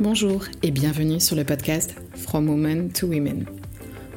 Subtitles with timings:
[0.00, 3.46] Bonjour et bienvenue sur le podcast From Women to Women.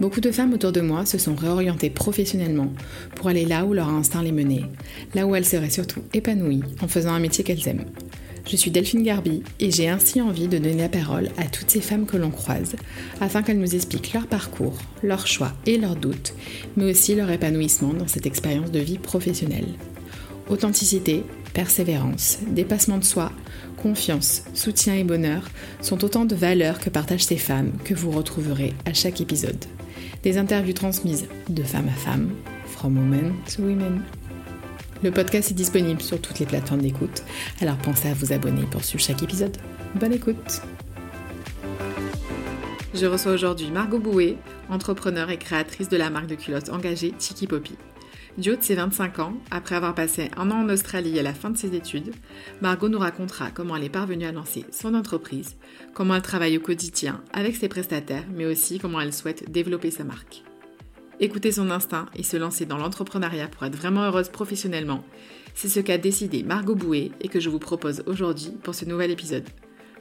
[0.02, 2.73] Beaucoup de femmes autour de moi se sont réorientées professionnellement
[3.16, 4.66] pour aller là où leur instinct les menait,
[5.14, 7.86] là où elles seraient surtout épanouies en faisant un métier qu'elles aiment.
[8.48, 11.82] Je suis Delphine Garbi et j'ai ainsi envie de donner la parole à toutes ces
[11.82, 12.75] femmes que l'on croise
[13.20, 16.34] afin qu'elles nous expliquent leur parcours, leurs choix et leurs doutes,
[16.77, 19.73] mais aussi leur épanouissement dans cette expérience de vie professionnelle.
[20.48, 21.23] Authenticité,
[21.54, 23.31] persévérance, dépassement de soi,
[23.81, 25.49] confiance, soutien et bonheur
[25.82, 29.66] sont autant de valeurs que partagent ces femmes que vous retrouverez à chaque épisode.
[30.21, 32.30] Des interviews transmises de femme à femme,
[32.68, 34.04] from women to women.
[35.05, 37.22] Le podcast est disponible sur toutes les plateformes d'écoute,
[37.62, 39.55] alors pensez à vous abonner pour suivre chaque épisode.
[39.94, 40.63] Bonne écoute
[42.96, 44.36] Je reçois aujourd'hui Margot Bouet,
[44.68, 47.76] entrepreneur et créatrice de la marque de culottes engagée Tiki Poppy.
[48.40, 51.35] Du haut de ses 25 ans, après avoir passé un an en Australie à la
[51.35, 52.12] fin de ses études,
[52.62, 55.55] Margot nous racontera comment elle est parvenue à lancer son entreprise,
[55.94, 60.04] comment elle travaille au quotidien avec ses prestataires, mais aussi comment elle souhaite développer sa
[60.04, 60.45] marque.
[61.20, 65.03] Écouter son instinct et se lancer dans l'entrepreneuriat pour être vraiment heureuse professionnellement,
[65.53, 69.12] c'est ce qu'a décidé Margot Bouet et que je vous propose aujourd'hui pour ce nouvel
[69.12, 69.47] épisode.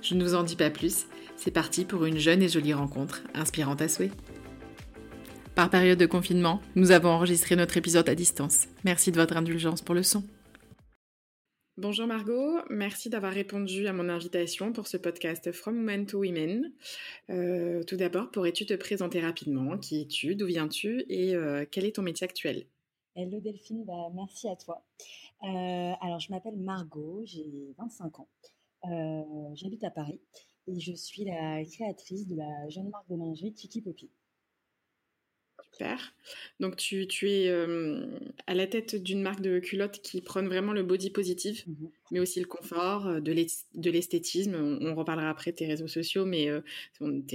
[0.02, 1.06] Je ne vous en dis pas plus,
[1.36, 4.10] c'est parti pour une jeune et jolie rencontre, inspirante à souhait.
[5.54, 8.66] Par période de confinement, nous avons enregistré notre épisode à distance.
[8.84, 10.24] Merci de votre indulgence pour le son.
[11.76, 16.72] Bonjour Margot, merci d'avoir répondu à mon invitation pour ce podcast From Women to Women.
[17.30, 21.96] Euh, tout d'abord, pourrais-tu te présenter rapidement Qui es-tu D'où viens-tu Et euh, quel est
[21.96, 22.66] ton métier actuel?
[23.16, 24.86] Hello Delphine, bah, merci à toi.
[25.42, 28.28] Euh, alors, je m'appelle Margot, j'ai 25 ans.
[29.54, 30.20] J'habite à Paris
[30.68, 34.10] et je suis la créatrice de la jeune marque de lingerie Tiki Poppy.
[35.74, 36.14] Super.
[36.60, 37.50] Donc tu, es
[38.46, 42.20] à la tête d'une marque de culottes qui prône vraiment le body positive, mmh mais
[42.20, 44.54] aussi le confort, euh, de l'esthétisme.
[44.54, 46.60] On, reparlera après tes réseaux sociaux, mais euh,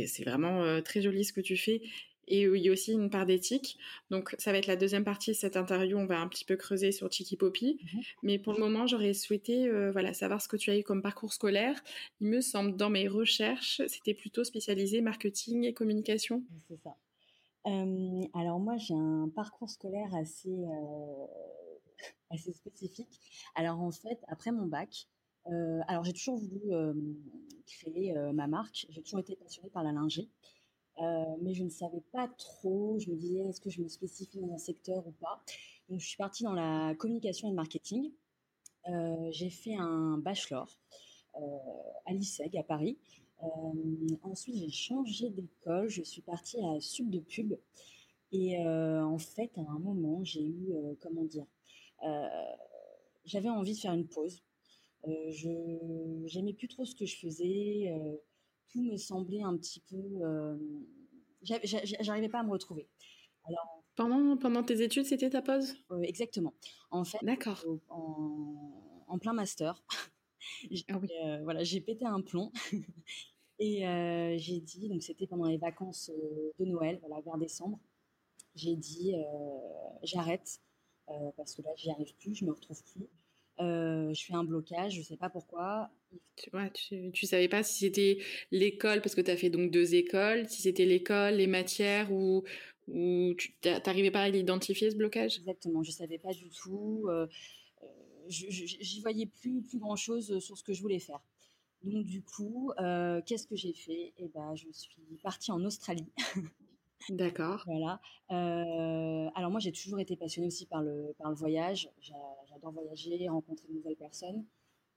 [0.08, 1.82] c'est vraiment euh, très joli ce que tu fais.
[2.30, 3.78] Et il y a aussi une part d'éthique.
[4.12, 5.98] Donc ça va être la deuxième partie de cette interview.
[5.98, 7.80] On va un petit peu creuser sur Chiki Poppy.
[7.82, 11.02] Mmh mais pour le moment, j'aurais souhaité voilà, savoir ce que tu as eu comme
[11.02, 11.82] parcours scolaire.
[12.22, 16.44] Il me semble, dans mes recherches, c'était plutôt spécialisé marketing et communication.
[16.70, 16.96] C'est ça
[18.34, 20.66] alors moi, j'ai un parcours scolaire assez,
[22.30, 23.20] assez spécifique.
[23.56, 25.08] Alors en fait, après mon bac,
[25.88, 26.72] alors j'ai toujours voulu
[27.66, 28.86] créer ma marque.
[28.90, 30.30] J'ai toujours été passionnée par la lingerie,
[31.42, 32.98] mais je ne savais pas trop.
[33.00, 35.42] Je me disais, est-ce que je me spécifie dans un secteur ou pas?
[35.90, 38.12] Donc je suis partie dans la communication et le marketing.
[39.32, 40.80] j'ai fait un bachelor
[42.06, 42.98] à l'ISEG à Paris
[44.24, 45.90] ensuite, j'ai changé d'école.
[45.90, 47.54] Je suis partie à Sub de Pub.
[48.32, 51.46] Et en fait, à un moment, j'ai eu, comment dire,
[53.26, 54.42] j'avais envie de faire une pause.
[55.06, 57.94] je j'aimais plus trop ce que je faisais.
[58.70, 59.98] tout me semblait un petit peu.
[61.42, 62.88] J'arrivais pas à me retrouver.
[63.46, 65.76] Alors, pendant, pendant tes études, c'était ta pause?
[66.04, 66.54] Exactement.
[66.92, 67.64] En fait, D'accord.
[67.90, 69.84] En, en, plein master,
[70.90, 72.52] ah euh, voilà, j'ai pété un plomb.
[73.60, 77.80] et euh, j'ai dit, donc c'était pendant les vacances euh, de Noël, voilà, vers décembre,
[78.56, 79.14] j'ai dit,
[80.04, 80.60] j'arrête,
[81.38, 83.08] parce que là, j'y arrive plus, je me retrouve plus.
[83.60, 85.90] je fais un blocage, je sais pas pourquoi.
[86.36, 86.72] Tu, ouais,
[87.14, 88.18] tu, savais pas si c'était
[88.52, 92.44] l'école, parce que tu as fait donc deux écoles, si c'était l'école, les matières, ou,
[92.88, 95.38] ou tu n'arrivais pas à l'identifier ce blocage?
[95.38, 97.08] Exactement, je savais pas du tout
[98.30, 101.22] j'y voyais plus, plus grand chose sur ce que je voulais faire.
[101.84, 104.14] Donc du coup, euh, qu'est-ce que j'ai fait?
[104.18, 106.12] Eh ben, je suis partie en Australie.
[107.10, 107.64] D'accord.
[107.66, 108.02] voilà.
[108.32, 111.90] Euh, alors moi, j'ai toujours été passionnée aussi par le, par le voyage.
[112.02, 114.46] J'adore voyager, rencontrer de nouvelles personnes.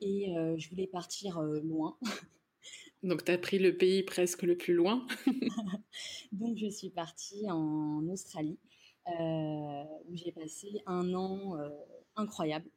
[0.01, 1.97] Et euh, je voulais partir loin.
[3.05, 5.07] Donc, tu as pris le pays presque le plus loin.
[6.33, 8.59] Donc, je suis partie en Australie,
[9.07, 11.57] où j'ai passé un an
[12.17, 12.69] incroyable.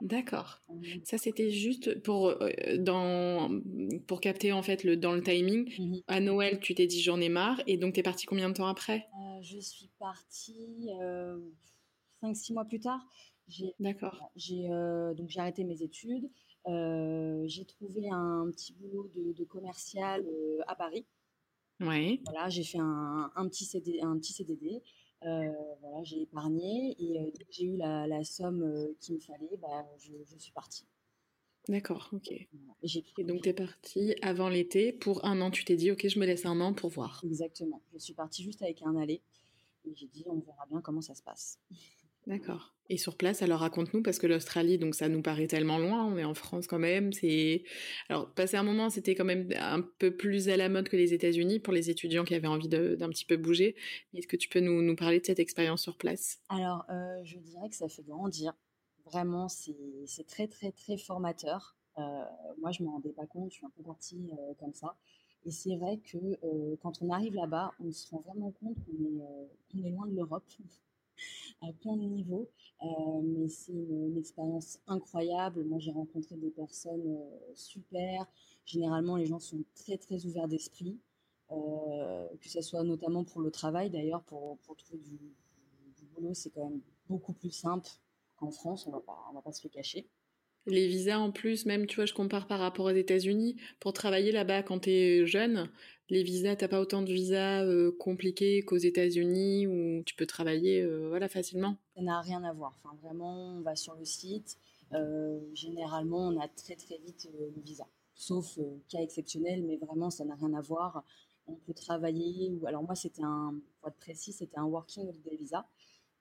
[0.00, 0.60] D'accord.
[1.04, 3.60] Ça, c'était juste pour, euh, dans,
[4.06, 5.72] pour capter en fait le, dans le timing.
[5.78, 7.60] Mmh à Noël, tu t'es dit j'en ai marre.
[7.66, 9.08] Et donc, tu es partie combien de temps après?
[9.14, 10.88] Euh, Je suis partie
[12.22, 13.00] 5-6 mois plus tard.
[13.80, 14.30] D'accord.
[14.36, 14.68] J'ai
[15.16, 16.30] donc j'ai arrêté mes études.
[16.66, 20.24] j'ai trouvé un petit boulot de, commercial
[20.66, 21.06] à Paris.
[21.80, 22.20] Ouais.
[22.24, 24.82] Voilà, j'ai fait un, un, petit CD, un petit CDD.
[25.26, 29.14] Euh, voilà, j'ai épargné et euh, dès que j'ai eu la, la somme euh, qu'il
[29.14, 30.84] me fallait, bah, je, je, suis partie.
[31.68, 32.32] D'accord, ok.
[32.32, 34.92] Et, donc, tu es partie avant l'été.
[34.92, 37.22] Pour un an, tu t'es dit, ok, je me laisse un an pour voir.
[37.24, 37.80] Exactement.
[37.92, 39.22] Je suis partie juste avec un aller.
[39.84, 41.60] Et j'ai dit, on verra bien comment ça se passe.
[42.26, 42.72] D'accord.
[42.88, 46.18] Et sur place, alors raconte-nous, parce que l'Australie, donc ça nous paraît tellement loin, on
[46.18, 47.12] est en France quand même.
[47.12, 47.64] C'est
[48.08, 51.14] alors passé un moment, c'était quand même un peu plus à la mode que les
[51.14, 53.76] États-Unis pour les étudiants qui avaient envie d'un petit peu bouger.
[54.14, 56.40] Est-ce que tu peux nous, nous, parler de cette expérience sur place?
[56.48, 58.52] Alors, euh, je dirais que ça fait grandir.
[59.06, 61.76] Vraiment, c'est très très très formateur.
[61.98, 62.02] Euh,
[62.60, 63.52] moi, je m'en rendais pas compte.
[63.52, 64.96] Je suis un peu partie euh, comme ça.
[65.44, 69.86] Et c'est vrai que quand on arrive là-bas, on se rend vraiment compte qu'on est,
[69.86, 70.44] est loin de l'Europe
[71.60, 72.48] à plein de niveaux.
[72.82, 75.64] Euh, mais c'est une, expérience incroyable.
[75.64, 78.26] Moi, j'ai rencontré des personnes euh, super.
[78.64, 80.98] Généralement, les gens sont très, très ouverts d'esprit.
[81.50, 85.18] Euh, que ce soit notamment pour le travail, d'ailleurs, pour, pour trouver du,
[86.14, 87.88] boulot, c'est quand même beaucoup plus simple
[88.36, 90.08] qu'en France, on on va pas se le cacher.
[90.66, 93.56] Les visas en plus, même, tu vois, je compare par rapport aux États-Unis.
[93.80, 95.68] Pour travailler là-bas quand tu es jeune,
[96.08, 100.82] les visas, t'as pas autant de visas euh, compliqués qu'aux États-Unis où tu peux travailler
[100.82, 101.78] euh, voilà, facilement.
[101.96, 102.78] Ça n'a rien à voir.
[102.78, 104.58] Enfin, vraiment, on va sur le site.
[104.92, 107.86] Euh, généralement, on a très très vite le visa.
[108.14, 111.02] Sauf cas exceptionnel, mais vraiment, ça n'a rien à voir.
[111.46, 112.50] On peut travailler.
[112.52, 112.66] Ou...
[112.66, 115.66] Alors, moi, c'était un, pour être précis, c'était un working holiday visa.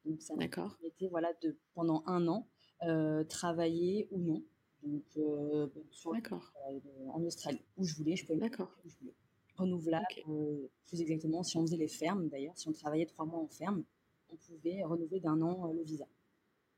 [0.06, 2.48] Donc, ça m'a été voilà, de, pendant un an.
[2.84, 4.44] Euh, travailler ou non.
[4.84, 5.68] Donc, euh,
[7.14, 8.50] en Australie, où je voulais, je pouvais.
[8.84, 9.14] Où je voulais.
[9.56, 13.40] Renouvelable, euh, plus exactement, si on faisait les fermes d'ailleurs, si on travaillait trois mois
[13.40, 13.84] en ferme,
[14.32, 16.08] on pouvait renouveler d'un an le visa.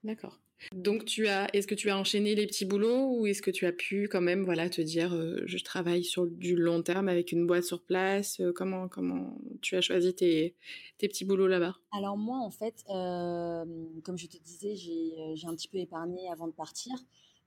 [0.04, 0.40] D'accord.
[0.74, 3.66] Donc tu as, est-ce que tu as enchaîné les petits boulots ou est-ce que tu
[3.66, 5.12] as pu quand même, voilà, te dire,
[5.46, 8.42] je travaille sur du long terme avec une boîte sur place.
[8.56, 10.56] comment, comment tu as choisi tes,
[10.98, 11.76] tes petits boulots là-bas?
[11.92, 16.54] Alors moi, en fait, comme je te disais, j'ai un petit peu épargné avant de
[16.54, 16.94] partir.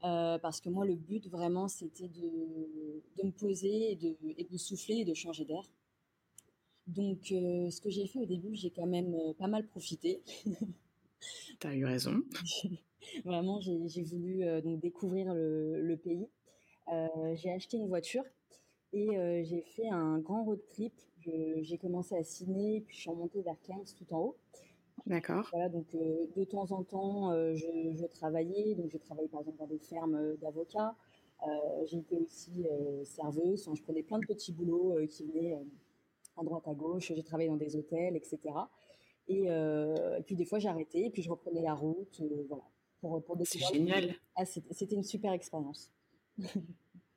[0.01, 4.57] parce que moi, le but vraiment, c'était de, de, me poser et de, et de
[4.59, 5.65] souffler et de changer d'air.
[6.87, 10.23] Donc, ce que j'ai fait au début, j'ai quand même pas mal profité.
[11.61, 12.23] Tu as eu raison.
[13.25, 16.29] Vraiment, j'ai voulu euh, donc découvrir le, pays.
[16.93, 18.25] Euh, j'ai acheté une voiture
[18.93, 20.93] et euh, j'ai fait un grand road trip.
[21.61, 24.37] J'ai commencé à Sydney, puis je suis remontée vers Cairns tout en haut.
[25.07, 25.49] D'accord.
[25.53, 28.77] Voilà, donc de temps en temps, je, travaillais.
[28.77, 30.95] Donc j'ai travaillé par exemple dans des fermes d'avocats.
[31.87, 32.65] j'ai été aussi
[33.03, 33.69] serveuse.
[33.75, 35.59] je prenais plein de petits boulots qui venaient
[36.37, 37.13] à droite à gauche.
[37.13, 38.39] J'ai travaillé dans des hôtels, etc.
[39.31, 42.63] Euh, et, puis des fois j'arrêtais, et puis je reprenais la route, euh, voilà.
[43.01, 44.15] Pour, pour C'est génial.
[44.37, 45.91] Ah, c'était une super expérience.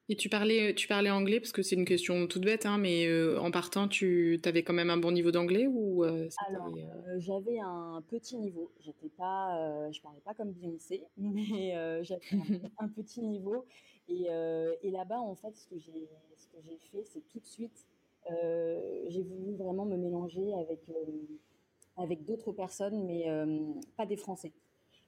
[0.10, 3.08] et tu parlais, tu parlais anglais parce que c'est une question toute bête, hein, mais
[3.08, 6.76] euh, en partant, tu avais quand même un bon niveau d'anglais ou Alors,
[7.18, 8.72] j'avais un petit niveau.
[8.82, 13.66] J'étais pas, je parlais pas comme Beyoncé, mais j'avais un, un, petit niveau.
[14.10, 14.28] Et,
[14.84, 17.86] et là-bas, en fait, ce que j'ai, ce que j'ai fait, c'est tout de suite,
[18.28, 20.82] j'ai voulu vraiment me mélanger avec
[22.00, 23.60] avec d'autres personnes, mais euh,
[23.98, 24.52] pas des Français.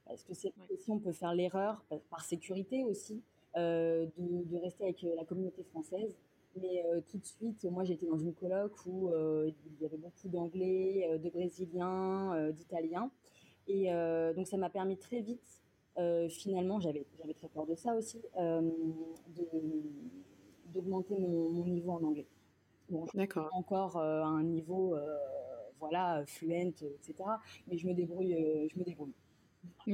[0.05, 3.23] Parce que c'est aussi, on peut faire l'erreur, par sécurité aussi,
[3.57, 6.13] euh, de, rester avec euh, la communauté française.
[6.61, 9.09] Mais tout de suite, moi j'étais dans une colloque où
[9.47, 13.09] il y avait beaucoup d'anglais, de brésiliens, d'italiens.
[13.69, 13.89] Et
[14.35, 15.63] donc ça m'a permis très vite,
[16.27, 17.05] finalement, j'avais
[17.37, 18.21] très peur de ça aussi,
[20.73, 22.27] d'augmenter mon, mon, niveau en anglais.
[22.89, 23.49] Bon, D'accord.
[23.53, 24.97] Encore à un niveau
[25.81, 27.15] voilà, fluente, etc.
[27.67, 29.13] Mais je me débrouille, euh, je me débrouille.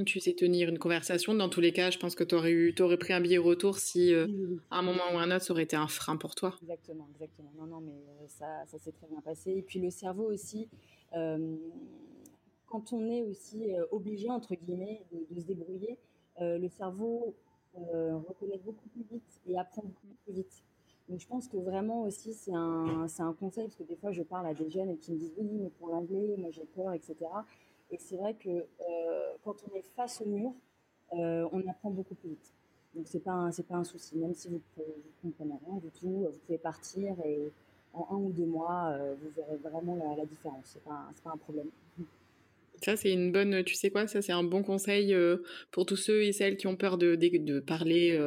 [0.06, 1.34] Tu sais tenir une conversation.
[1.34, 3.80] Dans tous les cas, je pense que tu aurais, eu, aurais pris un billet retour
[3.80, 4.28] si, euh,
[4.70, 6.56] à un moment ou un autre, ça aurait été un frein pour toi.
[6.62, 7.52] Exactement, exactement.
[7.58, 9.52] Non, non, mais euh, ça, ça s'est très bien passé.
[9.52, 10.70] Et puis le cerveau aussi,
[11.12, 15.98] quand on est aussi obligé, entre guillemets, de, se débrouiller,
[16.40, 17.34] le cerveau
[17.74, 20.64] reconnaît beaucoup plus vite et apprend beaucoup plus vite.
[21.10, 24.12] Donc je pense que vraiment aussi c'est un, c'est un conseil, parce que des fois
[24.12, 26.66] je parle à des jeunes et qui me disent oui, mais pour l'anglais, moi j'ai
[26.76, 27.16] peur, etc.
[27.92, 30.52] Et c'est vrai que euh, quand on est face au mur,
[31.14, 32.54] euh, on apprend beaucoup plus vite.
[32.94, 34.84] Donc c'est pas c'est pas un souci, même si vous ne
[35.22, 37.52] comprenez rien du tout, vous pouvez partir et
[37.94, 40.66] en un ou deux mois, euh, vous verrez vraiment la, différence.
[40.66, 41.68] C'est pas, c'est pas un problème.
[42.84, 45.16] Ça, c'est une bonne, tu sais quoi, ça, c'est un bon conseil
[45.72, 48.20] pour tous ceux et celles qui ont peur de, de, parler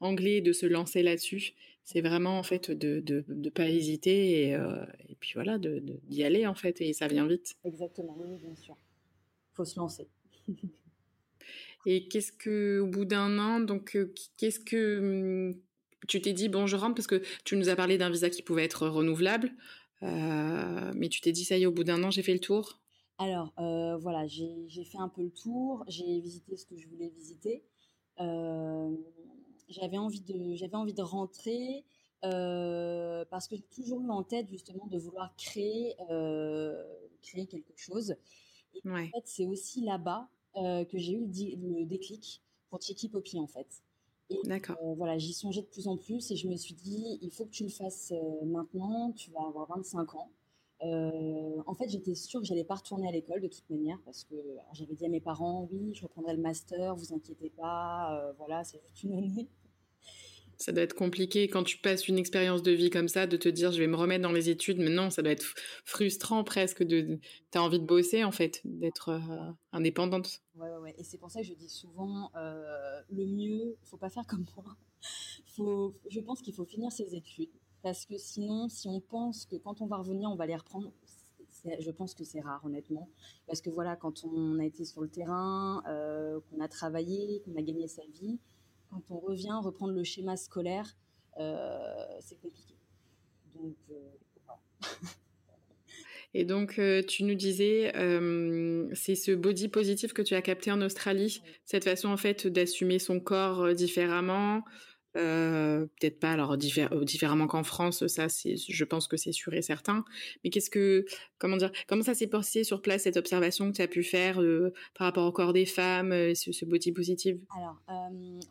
[0.00, 4.54] anglais, de se lancer là-dessus c'est vraiment en fait de de, de pas hésiter et,
[4.54, 7.54] euh, et puis voilà de d'y aller en fait et ça vient vite.
[7.64, 8.76] Exactement, oui, bien sûr.
[9.52, 10.08] Faut se lancer.
[11.86, 14.98] et qu'est-ce que au bout d'un an donc euh, qu'est-ce que
[15.50, 15.60] hum,
[16.08, 18.42] tu t'es dit bon je rentre parce que tu nous as parlé d'un visa qui
[18.42, 19.52] pouvait être renouvelable
[20.02, 22.40] euh, mais tu t'es dit ça y est au bout d'un an j'ai fait le
[22.40, 22.80] tour?
[23.18, 27.08] Alors euh, voilà j'ai fait un peu le tour j'ai visité ce que je voulais
[27.08, 27.64] visiter.
[28.20, 28.90] Euh,
[29.68, 31.84] j'avais envie de, j'avais envie de rentrer
[32.24, 36.82] euh, parce que j'ai toujours eu en tête justement de vouloir créer, euh,
[37.22, 38.14] créer quelque chose.
[38.74, 43.46] Et en fait, c'est aussi là-bas que j'ai eu le, déclic pour Tiki Poppy en
[43.46, 43.82] fait.
[44.44, 44.76] D'accord.
[44.96, 47.50] voilà, j'y songeais de plus en plus et je me suis dit, il faut que
[47.50, 48.14] tu le fasses
[48.44, 50.30] maintenant, tu vas avoir 25 ans.
[50.82, 54.34] En fait, j'étais sûre que j'allais pas retourner à l'école de toute manière parce que
[54.72, 58.80] j'avais dit à mes parents, oui, je reprendrai le master, vous inquiétez pas, voilà, c'est
[58.80, 59.48] juste une année
[60.62, 63.48] ça doit être compliqué quand tu passes une expérience de vie comme ça, de te
[63.48, 64.78] dire je vais me remettre dans les études.
[64.78, 66.82] Mais non, ça doit être frustrant presque.
[66.82, 67.18] De,
[67.54, 70.42] as envie de bosser en fait, d'être euh, indépendante.
[70.54, 70.94] Ouais, ouais, ouais.
[70.98, 74.44] Et c'est pour ça que je dis souvent euh, le mieux, faut pas faire comme
[74.56, 74.76] moi.
[75.46, 77.50] Faut, je pense qu'il faut finir ses études
[77.82, 80.92] parce que sinon, si on pense que quand on va revenir, on va les reprendre.
[81.78, 83.08] Je pense que c'est rare, honnêtement.
[83.46, 87.54] Parce que voilà, quand on a été sur le terrain, euh, qu'on a travaillé, qu'on
[87.56, 88.40] a gagné sa vie,
[88.90, 90.96] quand on revient reprendre le schéma scolaire,
[91.38, 92.74] euh, c'est compliqué.
[93.54, 94.10] Donc, euh,
[96.34, 97.92] Et donc, tu nous disais,
[98.94, 102.98] c'est ce body positif que tu as capté en Australie, cette façon en fait d'assumer
[102.98, 104.64] son corps différemment,
[105.16, 109.62] euh, peut-être pas alors euh, différemment qu'en France, ça je pense que c'est sûr et
[109.62, 110.04] certain.
[110.42, 111.04] Mais qu'est-ce que,
[111.38, 114.40] comment dire, comment ça s'est passé sur place cette observation que tu as pu faire
[114.40, 117.38] euh, par rapport au corps des femmes, ce, ce, body positive?
[117.56, 117.82] Alors,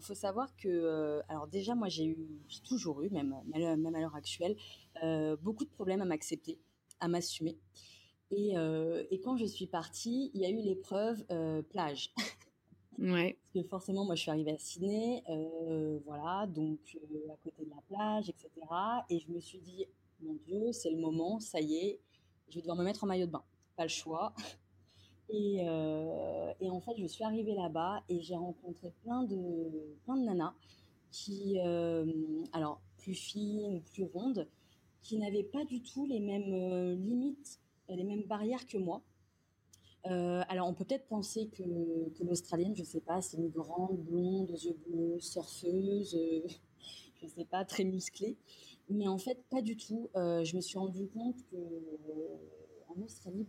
[0.01, 4.15] faut savoir que, alors déjà moi j'ai eu, j'ai toujours eu, même même à l'heure
[4.15, 4.55] actuelle,
[5.41, 6.59] beaucoup de problèmes à m'accepter,
[6.99, 7.57] à m'assumer.
[8.29, 8.53] Et,
[9.09, 11.23] et quand je suis partie, il y a eu l'épreuve
[11.69, 12.13] plage.
[13.41, 17.65] Parce que forcément, moi, je suis arrivée à Sydney, euh, voilà, donc euh, à côté
[17.65, 18.50] de la plage, etc.
[19.10, 19.86] Et je me suis dit,
[20.21, 22.00] mon Dieu, c'est le moment, ça y est,
[22.50, 23.43] je vais devoir me mettre en maillot de bain.
[23.75, 24.33] Pas le choix.
[25.33, 30.17] Et, euh, et en fait, je suis arrivée là-bas et j'ai rencontré plein de, plein
[30.17, 30.53] de nanas
[31.10, 31.57] qui,
[32.51, 34.45] alors, plus fines, plus rondes,
[35.01, 39.01] qui n'avaient pas du tout les mêmes limites, les mêmes barrières que moi.
[40.08, 44.51] Euh, alors, on peut peut-être penser que, l'Australienne, je sais pas, c'est une grande blonde
[44.51, 46.48] aux yeux bleus, surfeuse, euh,
[47.22, 48.38] je sais pas, très musclée.
[48.89, 50.10] Mais en fait, pas du tout.
[50.15, 51.58] Euh, je me suis rendu compte que
[53.01, 53.48] Australie,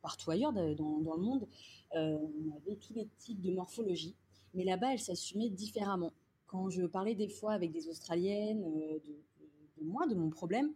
[0.00, 1.46] partout ailleurs dans, le monde,
[1.92, 4.14] on avait tous les types de morphologie.
[4.54, 6.12] Mais là-bas, elle s'assumait différemment.
[6.46, 10.72] Quand je parlais des fois avec des Australiennes de moi, de mon problème,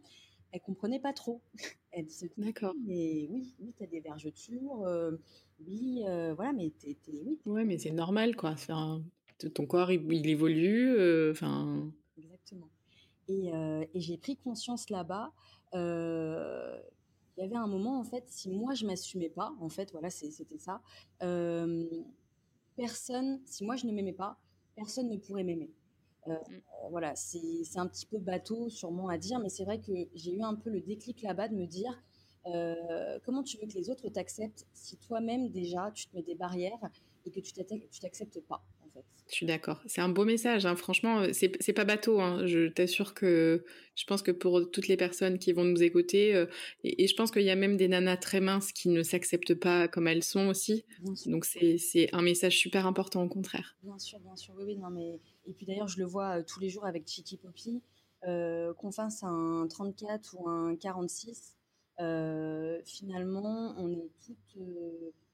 [0.52, 1.40] elle comprenait pas trop.
[1.92, 2.74] Elle se dit, D'accord.
[2.84, 5.12] mais oui, oui, tu as des vergetures, euh,
[5.66, 7.38] oui, euh, voilà, mais t'es, oui.
[7.46, 8.50] Ouais, mais c'est normal, quoi.
[8.50, 9.02] Enfin,
[9.54, 11.90] ton corps, il, évolue, euh, enfin.
[12.18, 12.68] Exactement.
[13.28, 15.32] Et, et j'ai pris conscience là-bas.
[15.72, 20.10] Il y avait un moment, en fait, si moi je m'assumais pas, en fait, voilà,
[20.10, 20.82] c'était ça.
[22.76, 24.38] personne, si moi je ne m'aimais pas,
[24.74, 25.70] personne ne pourrait m'aimer.
[26.28, 26.60] Euh, mm.
[26.90, 30.42] voilà, c'est un petit peu bateau sûrement à dire, mais c'est vrai que j'ai eu
[30.42, 32.02] un peu le déclic là-bas de me dire
[32.46, 36.36] euh, comment tu veux que les autres t'acceptent si toi-même déjà tu te mets des
[36.36, 36.78] barrières
[37.24, 39.04] et que tu t'acceptes pas en fait?
[39.28, 39.82] Je suis d'accord.
[39.86, 40.64] C'est un beau message.
[40.64, 40.76] Hein.
[40.76, 42.20] Franchement, c'est pas bateau.
[42.20, 42.46] Hein.
[42.46, 43.64] Je t'assure que
[43.96, 46.46] je pense que pour toutes les personnes qui vont nous écouter, euh,
[46.84, 49.88] et, je pense qu'il y a même des nanas très minces qui ne s'acceptent pas
[49.88, 50.84] comme elles sont aussi.
[51.26, 53.76] Donc c'est un message super important au contraire.
[53.82, 54.54] Bien sûr, bien sûr.
[54.56, 57.06] Oui, oui, non mais et puis d'ailleurs je le vois euh, tous les jours avec
[57.06, 57.82] Chiqui Poppy.
[58.26, 61.54] Euh, qu'on fasse un 34 ou un 46,
[62.00, 64.58] euh, finalement, on est toutes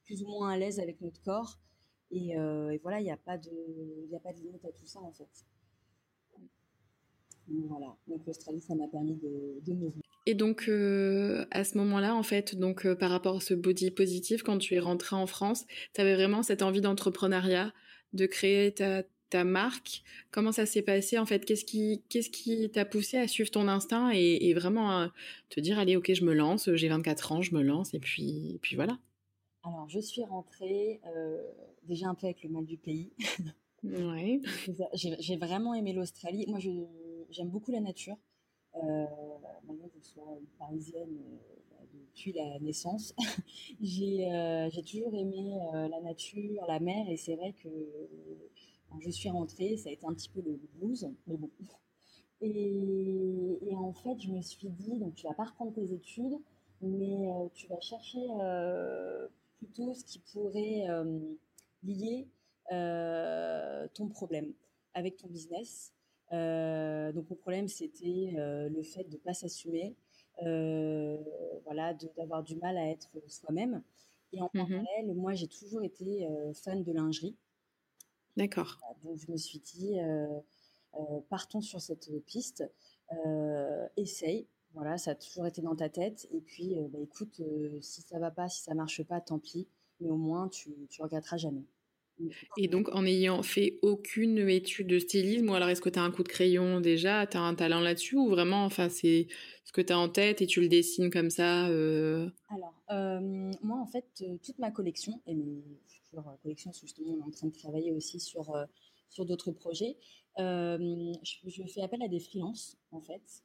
[0.04, 1.59] plus ou moins à l'aise avec notre corps.
[2.11, 2.35] Et,
[2.83, 3.50] voilà, il n'y a, pas de,
[4.14, 5.47] a pas de limite à tout ça, en fait.
[7.49, 9.90] voilà, donc l'Australie, ça m'a permis de, de me
[10.26, 10.69] et donc
[11.50, 14.81] à ce moment-là, en fait, donc par rapport à ce body positif, quand tu es
[14.81, 15.64] rentrée en France,
[15.95, 17.73] tu avais vraiment cette envie d'entrepreneuriat,
[18.12, 20.02] de créer ta, ta marque.
[20.30, 21.44] Comment ça s'est passé en fait?
[21.46, 25.08] Qu'est-ce qui qu'est-ce qui t'a poussé à suivre ton instinct et, vraiment
[25.48, 28.58] te dire allez ok je me lance, j'ai 24 ans, je me lance et puis
[28.60, 28.98] puis voilà?
[29.64, 31.42] Alors je suis rentrée euh,
[31.84, 33.12] déjà un peu avec le mal du pays.
[33.84, 34.40] Ouais.
[34.94, 36.44] j'ai vraiment aimé l'Australie.
[36.46, 36.60] Moi
[37.30, 38.16] j'aime beaucoup la nature.
[38.76, 39.06] Euh,
[39.66, 43.14] malgré que je sois parisienne euh, depuis la naissance,
[43.80, 44.28] j'ai
[44.86, 47.68] toujours aimé la nature, la mer et c'est vrai que
[49.00, 51.50] je suis rentrée, ça a été un petit peu le blues, mais bon.
[52.42, 56.37] Et, en fait, je me suis dit, donc tu vas pas reprendre tes études,
[56.80, 61.20] mais euh, tu vas chercher euh, plutôt ce qui pourrait euh,
[61.84, 62.26] lier
[63.94, 64.52] ton problème
[64.94, 65.92] avec ton business.
[66.30, 69.94] donc mon problème, c'était le fait de pas s'assumer,
[70.40, 73.82] voilà, d'avoir du mal à être soi-même.
[74.32, 77.37] Et en mmh parallèle, moi, j'ai toujours été fan de lingerie.
[78.36, 78.78] D'accord.
[79.04, 79.98] Donc je me suis dit,
[81.28, 82.64] partons sur cette piste,
[83.96, 84.46] essaye.
[84.74, 86.26] Voilà, ça a toujours été dans ta tête.
[86.32, 87.40] Et puis, bah, écoute,
[87.80, 89.68] si ça va pas, si ça marche pas, tant pis.
[90.00, 91.64] mais au moins tu tu regretteras jamais.
[92.57, 96.02] Et donc, en n'ayant fait aucune étude de stylisme, ou alors est-ce que tu as
[96.02, 99.26] un coup de crayon déjà, tu as un talent là-dessus, ou vraiment, enfin, c'est
[99.64, 102.28] ce que tu as en tête et tu le dessines comme ça euh?
[102.50, 102.75] Alors,
[103.62, 107.47] moi, en fait, toute ma collection, et mes futures collections, justement, on est en train
[107.49, 108.52] de travailler aussi sur,
[109.09, 109.97] sur d'autres projets,
[110.38, 111.14] je,
[111.47, 113.45] je, fais appel à des freelances, en fait,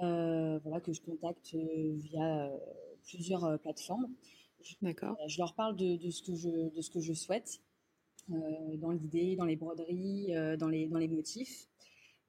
[0.00, 2.50] voilà, que je contacte via
[3.04, 4.08] plusieurs plateformes.
[4.80, 5.16] D'accord.
[5.26, 7.60] Je leur parle de, de, ce que je, de ce que je souhaite.
[8.32, 11.68] Euh, dans l'idée, dans les broderies, euh, dans, les, dans les motifs.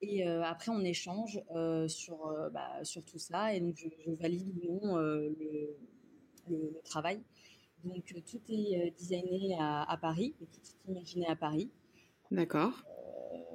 [0.02, 1.40] Et euh, après, on échange
[1.88, 3.54] sur, bah, sur tout ça.
[3.54, 5.76] Et donc, je, valide ou non le,
[6.48, 7.22] le, travail.
[7.84, 11.70] Donc, tout est designé à, à, Paris et tout est imaginé à Paris.
[12.30, 12.84] D'accord.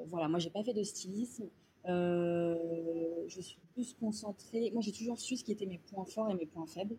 [0.08, 1.48] voilà, moi, j'ai pas fait de stylisme.
[1.86, 4.72] je suis plus concentrée.
[4.72, 6.98] Moi, j'ai toujours su ce qui étaient mes points forts et mes points faibles.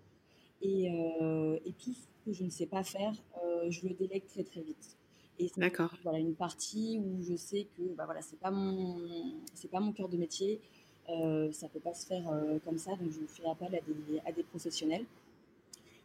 [0.61, 3.13] Et, et tout ce que je ne sais pas faire,
[3.69, 4.97] je le délègue très très vite.
[5.57, 5.95] D'accord.
[6.03, 8.97] Voilà une partie où je sais que bah voilà c'est pas mon
[9.55, 10.61] c'est pas mon cœur de métier,
[11.09, 14.21] euh, ça peut pas se faire euh, comme ça donc je fais appel à des,
[14.25, 15.05] à des professionnels.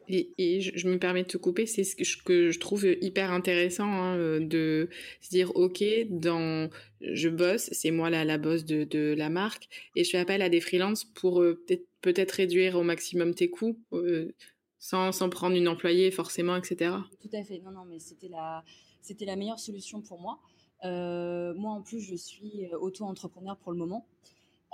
[0.09, 2.85] Et, et je, me permets de te couper, c'est ce que je, que je trouve
[3.01, 4.87] hyper intéressant hein, euh, de
[5.19, 6.69] se dire ok dans
[7.01, 9.67] je bosse, c'est moi la, la boss de, de la marque
[9.97, 13.49] et je fais appel à des freelances pour euh, peut-être peut-être réduire au maximum tes
[13.49, 13.77] coûts.
[13.91, 14.33] Euh,
[14.79, 16.95] sans, sans prendre une employée forcément, etc.
[17.19, 17.59] Tout à fait.
[17.59, 18.63] Non, non, mais c'était la,
[19.01, 20.39] c'était la meilleure solution pour moi.
[20.85, 24.05] Euh, moi, en plus, je suis euh, auto-entrepreneur pour le moment.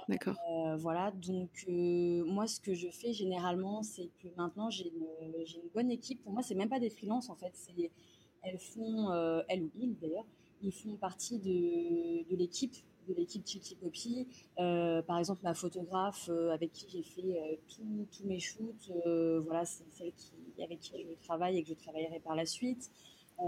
[0.09, 0.35] D'accord.
[0.51, 5.69] Euh, voilà, donc moi, ce que je fais généralement, c'est que maintenant, j'ai une, une,
[5.73, 6.21] bonne équipe.
[6.23, 7.53] Pour moi, c'est même pas des freelances, en fait.
[8.41, 9.13] Elles font,
[9.47, 10.25] elles ou ils d'ailleurs,
[10.61, 12.75] ils font partie de, de l'équipe
[13.07, 14.27] de l'équipe Chiki Poppy.
[14.55, 18.91] par exemple, ma photographe avec qui j'ai fait tous mes shoots,
[19.45, 22.89] voilà, c'est celle qui, avec qui je travaille et que je travaillerai par la suite.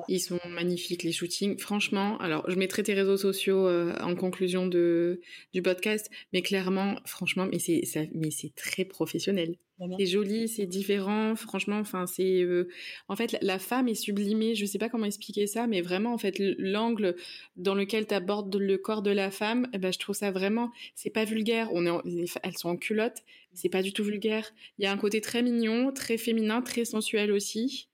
[0.07, 1.57] Ils sont magnifiques les shootings.
[1.59, 5.21] Franchement, alors je mettrai tes réseaux sociaux euh, en conclusion de
[5.53, 9.55] du podcast, mais clairement, franchement, mais c'est ça, mais c'est très professionnel.
[9.79, 11.35] Bah, c'est joli, c'est différent.
[11.35, 12.69] Franchement, enfin c'est, euh,
[13.09, 14.55] en fait, la femme est sublimée.
[14.55, 17.15] Je sais pas comment expliquer ça, mais vraiment, en fait, l'angle
[17.57, 20.71] dans lequel tu abordes le corps de la femme, eh ben, je trouve ça vraiment,
[20.95, 21.69] c'est pas vulgaire.
[21.73, 23.17] On est, elles sont en culotte,
[23.53, 24.53] c'est pas du tout vulgaire.
[24.77, 27.89] Il y a un côté très mignon, très féminin, très sensuel aussi.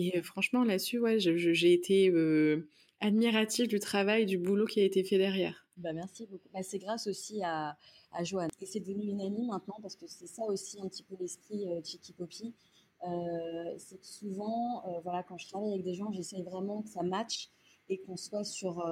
[0.00, 2.68] Et franchement, là-dessus, ouais, j'ai été euh,
[3.00, 5.66] admirative du travail, du boulot qui a été fait derrière.
[5.76, 6.48] Bah, merci beaucoup.
[6.54, 7.76] Bah, c'est grâce aussi à,
[8.12, 8.48] à Joanne.
[8.60, 11.66] Et c'est devenu une amie maintenant parce que c'est ça aussi un petit peu l'esprit
[11.66, 12.54] euh, Chiki Poppy.
[13.02, 17.02] Euh, c'est que souvent, voilà, quand je travaille avec des gens, j'essaie vraiment que ça
[17.02, 17.48] matche
[17.88, 18.84] et qu'on soit sur,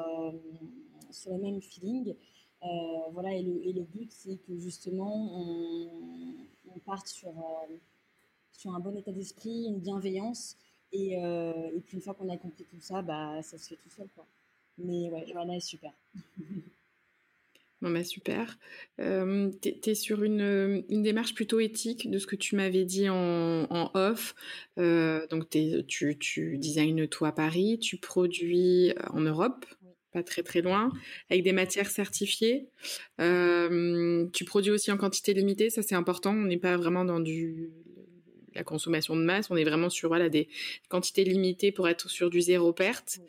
[1.12, 2.16] sur le même feeling.
[3.12, 6.36] voilà, et le, et le but, c'est que justement, on,
[6.74, 7.32] on parte sur,
[8.52, 10.56] sur un bon état d'esprit, une bienveillance
[10.96, 13.76] et, euh, et, puis une fois qu'on a compris tout ça, bah, ça se fait
[13.76, 14.06] tout seul.
[14.14, 14.26] Quoi.
[14.78, 15.92] Mais ouais, Johanna est super.
[17.82, 18.58] Bon bah super.
[19.00, 23.10] Euh, tu es, sur une, une, démarche plutôt éthique de ce que tu m'avais dit
[23.10, 24.34] en, en off.
[24.78, 29.66] Euh, donc tu, tu designes toi à Paris, tu produis en Europe,
[30.12, 30.90] pas très très loin,
[31.28, 32.66] avec des matières certifiées.
[33.20, 36.32] Euh, tu produis aussi en quantité limitée, ça c'est important.
[36.32, 37.70] On n'est pas vraiment dans du
[38.56, 39.50] la consommation de masse.
[39.50, 40.48] On est vraiment sur voilà, des
[40.88, 43.20] quantités limitées pour être sur du zéro perte.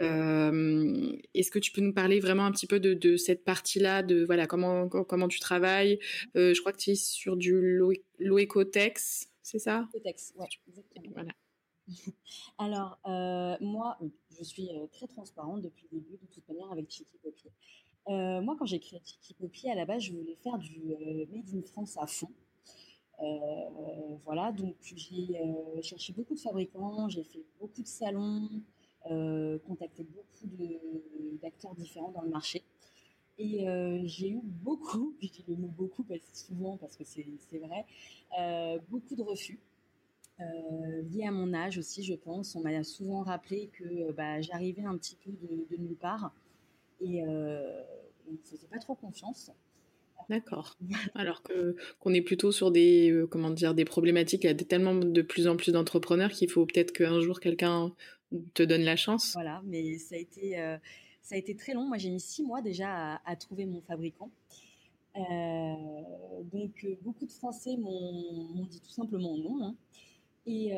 [0.00, 4.24] Euh, est-ce que tu peux nous parler vraiment un petit peu de, cette partie-là, de
[4.24, 5.98] voilà comment comment tu travailles?
[6.36, 7.80] Euh, Je crois que tu es sur du
[8.18, 9.80] Loecotex, c'est ça?
[9.92, 11.10] Loecotex, ouais, exactement.
[11.12, 11.32] Voilà.
[12.58, 13.98] Alors, euh, moi,
[14.38, 17.48] je suis très transparente depuis le début, de toute manière, avec Chiki Poppy.
[18.06, 20.80] moi, quand j'ai créé Chiki Poppy, à la base, je voulais faire du
[21.32, 22.30] Made in France à fond.
[23.20, 28.48] Euh, voilà, donc j'ai euh, cherché beaucoup de fabricants, j'ai fait beaucoup de salons,
[29.10, 30.48] euh, contacté beaucoup
[31.42, 32.62] d'acteurs différents dans le marché.
[33.40, 33.66] Et
[34.04, 37.86] j'ai eu beaucoup, je dis le mot beaucoup parce, souvent parce que c'est vrai,
[38.88, 39.60] beaucoup de refus.
[41.10, 42.56] Liés à mon âge aussi, je pense.
[42.56, 46.32] On m'a souvent rappelé que bah, j'arrivais un petit peu de, de nulle part
[47.00, 49.52] et on ne faisait pas trop confiance.
[50.28, 50.76] D'accord.
[51.14, 54.44] Alors que qu'on est plutôt sur des euh, comment dire des problématiques.
[54.44, 57.94] Il y a tellement de plus en plus d'entrepreneurs qu'il faut peut-être qu'un jour quelqu'un
[58.52, 59.32] te donne la chance.
[59.32, 60.76] Voilà, mais ça a été euh,
[61.22, 61.86] ça a été très long.
[61.86, 64.30] Moi, j'ai mis six mois déjà à, trouver mon fabricant.
[65.16, 65.74] Euh,
[66.52, 69.64] donc beaucoup de Français m'ont dit tout simplement non.
[69.64, 69.74] Hein.
[70.46, 70.72] Et,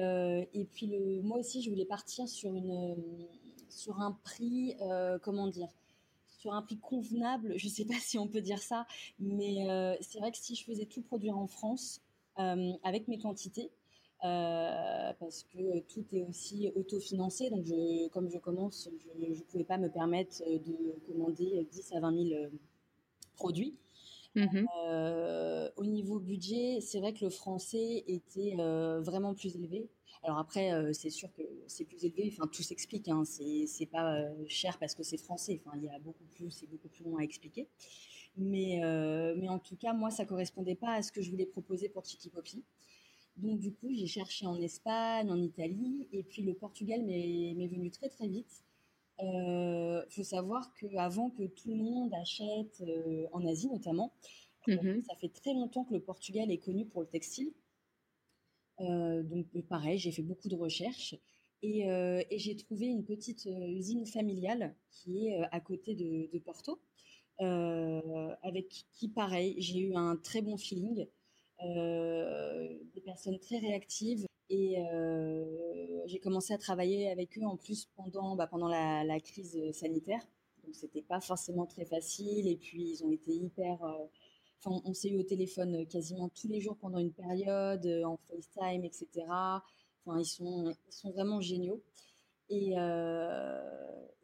[0.54, 2.96] et puis le, moi aussi, je voulais partir sur une
[3.68, 4.76] sur un prix
[5.22, 5.68] comment dire
[6.40, 7.54] sur un prix convenable.
[7.56, 8.86] Je ne sais pas si on peut dire ça,
[9.18, 12.00] mais euh, c'est vrai que si je faisais tout produire en France
[12.38, 13.70] euh, avec mes quantités,
[14.22, 17.48] parce que tout est aussi autofinancé.
[17.48, 22.00] Donc, je, comme je commence, je ne pouvais pas me permettre de commander 10 à
[22.00, 22.40] 20 000
[23.36, 23.76] produits.
[24.34, 24.66] Mmh
[25.76, 28.56] au niveau budget, c'est vrai que le français était
[29.00, 29.88] vraiment plus élevé.
[30.22, 32.32] Alors après, c'est sûr que c'est plus élevé.
[32.32, 33.08] Enfin, tout s'explique.
[33.08, 33.24] Hein.
[33.24, 35.60] C'est pas cher parce que c'est français.
[35.64, 37.68] Enfin, il y a beaucoup plus, c'est beaucoup plus long à expliquer.
[38.36, 38.80] Mais,
[39.38, 42.02] mais en tout cas, moi, ça correspondait pas à ce que je voulais proposer pour
[42.02, 42.62] Tiki Poppy.
[43.36, 47.90] Donc du coup, j'ai cherché en Espagne, en Italie, et puis le Portugal m'est venu
[47.90, 48.64] très très vite.
[49.22, 54.12] Il euh, faut savoir qu'avant que tout le monde achète euh, en Asie notamment,
[54.66, 57.50] mmh ça fait très longtemps que le Portugal est connu pour le textile.
[58.80, 61.14] Euh, donc pareil, j'ai fait beaucoup de recherches
[61.62, 61.86] et,
[62.38, 66.80] j'ai trouvé une petite usine familiale qui est à côté de, Porto,
[67.38, 71.06] avec qui pareil, j'ai eu un très bon feeling.
[71.62, 78.34] des personnes très réactives, et euh, j'ai commencé à travailler avec eux en plus pendant,
[78.34, 80.20] bah, pendant la, crise sanitaire.
[80.64, 82.48] Donc c'était pas forcément très facile.
[82.48, 83.82] Et puis ils ont été hyper.
[83.84, 84.06] Euh,
[84.62, 88.18] enfin, on, s'est eu au téléphone quasiment tous les jours pendant une période, euh, en
[88.28, 89.06] FaceTime, etc.
[89.28, 91.82] Enfin, ils sont, ils sont vraiment géniaux.
[92.48, 93.60] Et, euh,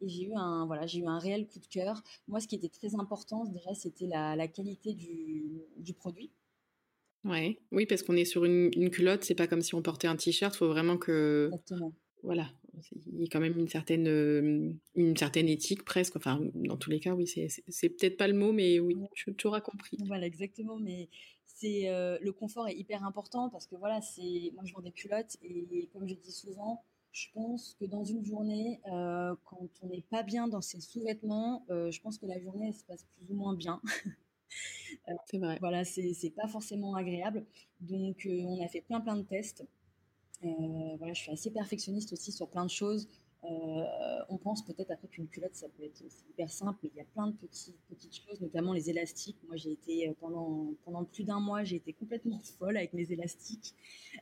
[0.01, 2.55] et j'ai eu un voilà j'ai eu un réel coup de cœur moi ce qui
[2.55, 6.29] était très important déjà c'était la, la, qualité du, du produit
[7.23, 7.59] Ouais.
[7.71, 10.15] Oui, parce qu'on est sur une, une culotte, c'est pas comme si on portait un
[10.15, 11.47] t-shirt, il faut vraiment que.
[11.47, 11.93] Exactement.
[12.23, 12.49] Voilà,
[12.91, 16.15] il y a quand même une certaine, euh, une certaine éthique presque.
[16.15, 19.61] Enfin, dans tous les cas, oui, c'est peut-être pas le mot, mais oui, tu, auras
[19.61, 19.97] compris.
[20.05, 20.77] Voilà, exactement.
[20.77, 21.09] Mais
[21.45, 24.91] c'est euh, le confort est hyper important parce que voilà, c'est moi je vends des
[24.91, 29.87] culottes et comme je dis souvent, je pense que dans une journée, euh, quand on
[29.87, 33.31] n'est pas bien dans ses sous-vêtements, je pense que la journée elle se passe plus
[33.31, 33.81] ou moins bien.
[35.25, 35.57] c'est vrai.
[35.59, 37.45] Voilà, c'est pas forcément agréable.
[37.81, 39.65] Donc, on a fait plein, plein de tests.
[40.43, 43.07] Euh, voilà, je suis assez perfectionniste aussi sur plein de choses.
[43.43, 43.83] Euh,
[44.29, 47.05] on pense peut-être après qu'une culotte, ça peut être hyper simple, mais il y a
[47.05, 49.37] plein de petites, petites choses, notamment les élastiques.
[49.47, 53.73] Moi, j'ai été pendant, pendant plus d'un mois, j'ai été complètement folle avec mes élastiques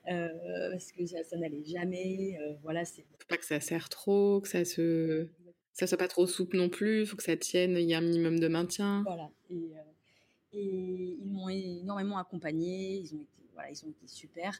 [0.05, 2.37] parce que ça, n'allait jamais.
[2.61, 3.01] voilà, c'est.
[3.01, 5.27] Faut pas que ça serre trop, que ça se,
[5.73, 7.01] ça soit pas trop souple non plus.
[7.01, 7.77] Il faut que ça tienne.
[7.77, 9.01] Il y a un minimum de maintien.
[9.05, 9.31] Voilà.
[9.49, 9.71] Et
[10.55, 14.57] et ils m'ont énormément accompagné, ils ont été, voilà, ils ont été super.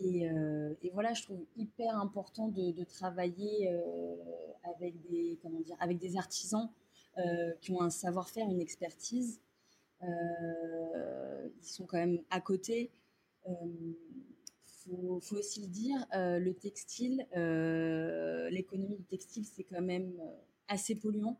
[0.00, 4.16] Et, euh, et, voilà, je trouve hyper important de, travailler euh,
[4.64, 6.70] avec, des, comment dire, avec des artisans
[7.18, 9.40] euh, qui ont un savoir-faire, une expertise.
[10.02, 10.08] ils
[11.60, 12.90] sont quand même à côté.
[13.46, 13.94] Il
[14.64, 17.26] faut, faut, aussi le dire, le textile,
[18.50, 20.12] l'économie du textile, c'est quand même
[20.68, 21.38] assez polluant.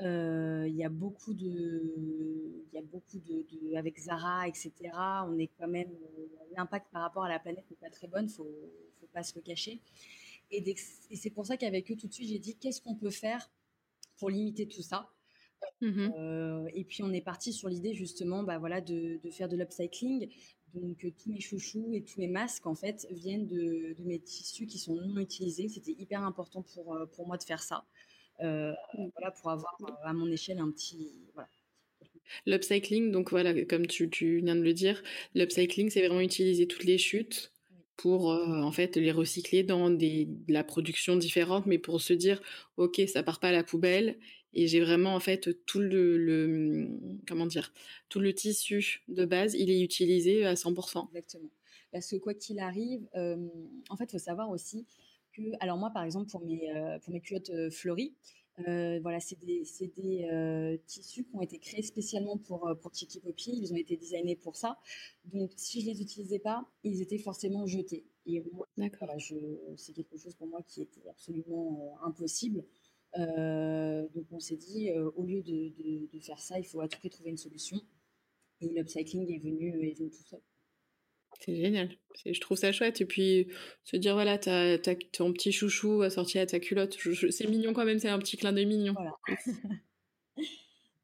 [0.00, 4.72] Euh, il y a beaucoup de, il y a beaucoup de, avec Zara, etc.
[5.28, 6.26] On est quand même, euh,
[6.56, 8.50] l'impact par rapport à la planète n'est pas très bonne, faut,
[9.00, 9.80] faut pas se le cacher.
[10.50, 10.74] Et,
[11.14, 13.50] c'est pour ça qu'avec eux tout de suite, j'ai dit qu'est-ce qu'on peut faire
[14.18, 15.10] pour limiter tout ça?
[15.80, 19.48] Mmh euh, et puis on est parti sur l'idée justement, bah voilà, de, de faire
[19.48, 20.28] de l'upcycling.
[20.74, 24.66] Donc tous mes chouchous et tous mes masques en fait viennent de, de mes tissus
[24.66, 25.68] qui sont non utilisés.
[25.68, 27.86] C'était hyper important pour, pour moi de faire ça.
[28.40, 28.72] Euh,
[29.14, 31.12] voilà, pour avoir euh, à mon échelle un petit.
[31.34, 31.48] Voilà.
[32.46, 35.02] L'upcycling, donc voilà, comme tu, tu, viens de le dire,
[35.34, 37.52] l'upcycling, c'est vraiment utiliser toutes les chutes
[37.96, 42.12] pour euh, en fait les recycler dans des, de la production différente, mais pour se
[42.12, 42.40] dire,
[42.76, 44.18] ok, ça part pas à la poubelle,
[44.52, 46.88] et j'ai vraiment en fait tout le, le,
[47.28, 47.72] comment dire,
[48.08, 51.08] tout le tissu de base, il est utilisé à 100%.
[51.08, 51.50] Exactement.
[51.92, 54.86] Parce que quoi qu'il arrive, en fait, il faut savoir aussi
[55.60, 58.14] alors moi, par exemple, pour mes, euh, pour mes culottes euh, fleuries,
[58.68, 59.64] euh, voilà, c'est des,
[59.96, 63.50] des tissus qui ont été créés spécialement pour, pour Tiki Poppy.
[63.52, 64.78] Ils ont été designés pour ça.
[65.24, 68.04] Donc, si je les utilisais pas, ils étaient forcément jetés.
[68.26, 68.66] Et moi,
[69.76, 72.64] c'est quelque chose pour moi qui était absolument impossible.
[73.16, 76.98] donc, on s'est dit, au lieu de, de, de, faire ça, il faut à tout
[77.00, 77.80] prix trouver une solution.
[78.60, 80.40] Et l'upcycling est venu, est venu tout seul.
[81.40, 81.90] C'est génial.
[82.24, 83.00] Je trouve ça chouette.
[83.00, 83.48] Et puis,
[83.84, 84.78] se dire, voilà, t'as,
[85.12, 86.96] ton petit chouchou assorti à ta culotte.
[87.30, 88.94] c'est mignon quand même, c'est un petit clin d'œil mignon.
[88.94, 89.16] Voilà.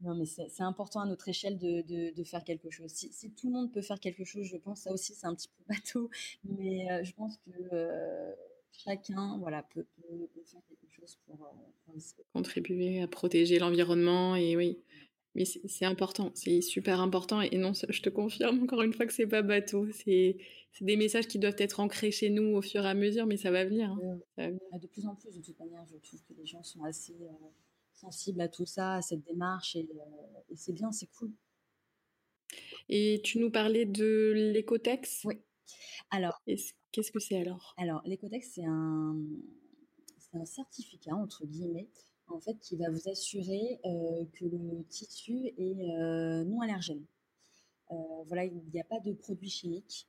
[0.03, 2.91] non, mais c'est, important à notre échelle de, de, faire quelque chose.
[2.91, 5.35] Si, si, tout le monde peut faire quelque chose, je pense, ça aussi, c'est un
[5.35, 6.11] petit peu bateau.
[6.45, 8.33] Mais euh, je pense que euh,
[8.73, 14.37] chacun voilà, peut, peut, faire quelque chose pour, euh, pour contribuer à protéger l'environnement.
[14.37, 14.79] Et oui,
[15.35, 17.41] mais c'est important, c'est super important.
[17.41, 19.87] Et non, je te confirme encore une fois que c'est pas bateau.
[19.93, 20.39] C'est
[20.81, 23.51] des messages qui doivent être ancrés chez nous au fur et à mesure, mais ça
[23.51, 23.91] va venir.
[24.39, 24.59] Hein.
[24.79, 27.47] De plus en plus, de toute manière, je trouve que les gens sont assez euh,
[27.93, 31.33] sensibles à tout ça, à cette démarche, et, euh, et c'est bien, c'est cool.
[32.89, 35.23] Et tu nous parlais de l'écotex?
[35.25, 35.37] Oui.
[36.11, 36.43] Alors,
[36.91, 37.75] qu'est-ce que c'est alors?
[37.77, 39.17] Alors, l'écotex, c'est un,
[40.35, 41.89] un certificat, entre guillemets,
[42.31, 47.05] en fait, qui va vous assurer euh, que le tissu est euh, non allergène.
[47.91, 47.95] Euh,
[48.27, 50.07] voilà, il n'y a pas de produits chimiques.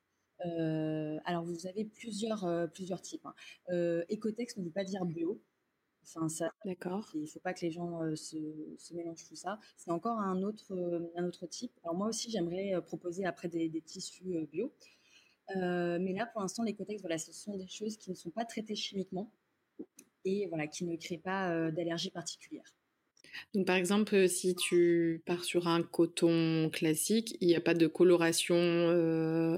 [1.26, 3.26] alors, vous avez plusieurs, plusieurs types.
[3.26, 3.36] Hein.
[4.10, 5.42] Ecotex ne veut pas dire bio.
[6.04, 7.10] Enfin, ça, D'accord.
[7.14, 8.38] Il ne faut pas que les gens se,
[8.78, 9.60] se, mélangent tout ça.
[9.78, 10.74] C'est encore un autre,
[11.16, 11.72] un autre type.
[11.84, 14.74] Alors moi aussi, j'aimerais proposer après des, des tissus bio.
[15.56, 18.76] mais là, pour l'instant, l'écotex, voilà, ce sont des choses qui ne sont pas traitées
[18.76, 19.32] chimiquement
[20.26, 22.76] et voilà, qui ne crée pas euh, d'allergie particulière.
[23.54, 27.74] Donc, par exemple, euh, si tu pars sur un coton classique, il n'y a pas
[27.74, 29.58] de coloration, euh,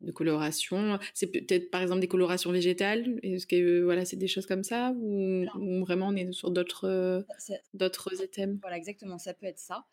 [0.00, 0.98] de coloration.
[1.14, 3.18] C'est peut-être, par exemple, des colorations végétales?
[3.22, 5.44] Est-ce que voilà, c'est des choses comme ça, ou,
[5.84, 7.24] vraiment on est sur d'autres
[7.74, 8.58] d'autres items?
[8.60, 9.18] Voilà, exactement.
[9.18, 9.84] Ça peut être ça.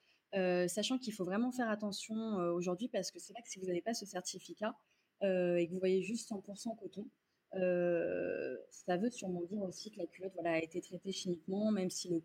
[0.68, 3.82] sachant qu'il faut vraiment faire attention aujourd'hui parce que c'est vrai que si vous n'avez
[3.82, 4.76] pas ce certificat
[5.24, 7.08] et que vous voyez juste 100% coton,
[7.56, 11.90] euh, ça veut sûrement dire aussi que la culotte voilà, a été traitée chimiquement, même
[11.90, 12.20] si le,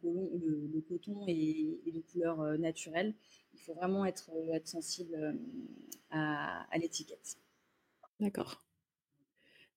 [0.89, 3.15] coton est, de couleur euh, naturelle.
[3.55, 5.39] Il faut vraiment être, euh, être sensible
[6.11, 7.37] à l'étiquette.
[8.19, 8.63] D'accord.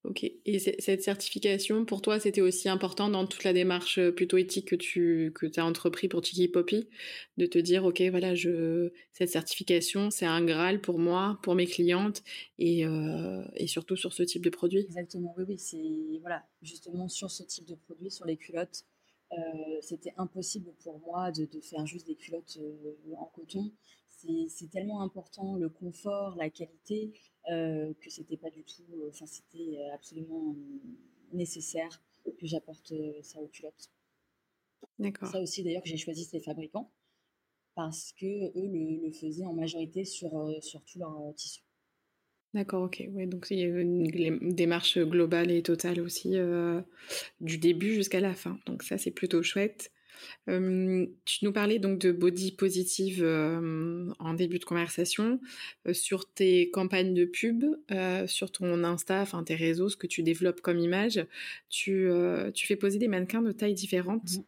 [0.04, 0.26] Ok.
[0.46, 4.68] Et cette certification, pour toi, c'était aussi important dans toute la démarche euh, plutôt éthique
[4.68, 6.89] que tu que as entrepris pour Tiki Poppy,
[7.38, 11.68] de te dire, ok, voilà, je cette certification, c'est un graal pour moi, pour mes
[11.68, 12.22] clientes,
[12.60, 14.80] et, euh, et surtout sur ce type de produit?
[14.80, 15.34] Exactement.
[15.38, 18.84] Oui, oui, c'est voilà, justement sur ce type de produit, sur les culottes,
[19.32, 19.36] euh,
[19.80, 22.60] c'était impossible pour moi de, de, faire juste des culottes
[23.18, 23.72] en coton
[24.48, 27.14] c'est tellement important le confort, la qualité,
[27.52, 30.56] euh, que c'était pas du tout, euh, enfin c'était euh, absolument
[31.32, 33.92] nécessaire que j'apporte ça aux culottes.
[35.00, 35.30] D'accord.
[35.30, 36.92] Ça aussi d'ailleurs que j'ai choisi ces fabricants
[37.76, 40.32] parce que eux le, faisaient en majorité sur,
[40.62, 41.64] sur tout leur tissu.
[42.54, 43.04] D'accord, ok.
[43.14, 46.36] Ouais, donc il y a une démarche globale et totale aussi
[47.42, 48.60] du début jusqu'à la fin.
[48.68, 49.92] Donc ça c'est plutôt chouette
[50.47, 53.23] tu nous parlais donc de body positive
[54.19, 55.39] en début de conversation
[55.91, 57.63] sur tes campagnes de pub,
[58.28, 61.26] sur ton Insta, enfin tes réseaux, ce que tu développes comme image.
[61.69, 62.10] Tu,
[62.54, 64.38] tu fais poser des mannequins de tailles différentes.
[64.38, 64.43] Mmh.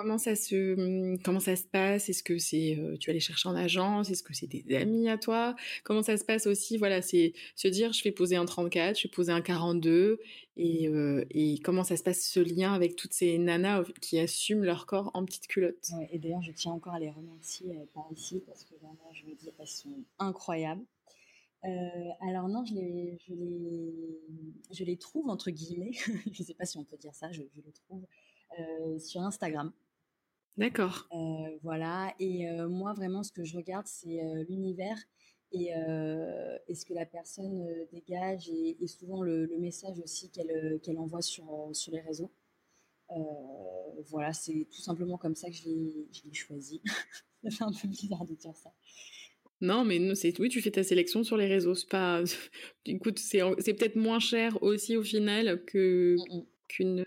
[0.00, 2.08] Comment ça se mmh, comment ça se passe?
[2.08, 4.08] Est-ce que c'est euh, tu vas les chercher en agence?
[4.08, 5.54] Est-ce que c'est des amis à toi?
[5.84, 6.78] Comment ça se passe aussi?
[6.78, 10.18] Voilà, c'est se dire je vais poser un 34, je vais poser un 42
[10.56, 14.64] et, euh, et comment ça se passe ce lien avec toutes ces nanas qui assument
[14.64, 15.90] leur corps en petite culotte.
[16.10, 19.26] et d'ailleurs, je tiens encore à les remercier euh, par ici parce que vraiment, je
[19.26, 20.86] me dis elles sont incroyables.
[21.62, 24.18] alors non, je les, je les,
[24.72, 25.92] je les trouve entre guillemets.
[26.32, 27.30] je ne sais pas si on peut dire ça.
[27.32, 28.06] Je, je les trouve
[28.98, 29.70] sur Instagram.
[30.56, 31.08] D'accord.
[31.12, 32.14] Euh, voilà.
[32.18, 34.96] Et euh, moi, vraiment, ce que je regarde, c'est euh, l'univers
[35.52, 41.92] et, ce que la personne dégage et, souvent le, message aussi qu'elle envoie sur, sur
[41.92, 42.30] les réseaux.
[44.10, 46.80] voilà, c'est tout simplement comme ça que je l'ai choisi.
[47.42, 48.72] ça fait un peu bizarre de dire ça.
[49.60, 51.74] Non, mais non, c'est oui, tu fais ta sélection sur les réseaux.
[51.74, 52.22] C'est pas,
[52.86, 57.04] écoute, c'est peut-être moins cher aussi au final que mmh qu'une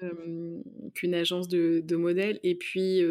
[0.94, 2.40] qu'une agence de, de modèles.
[2.44, 3.02] Et puis,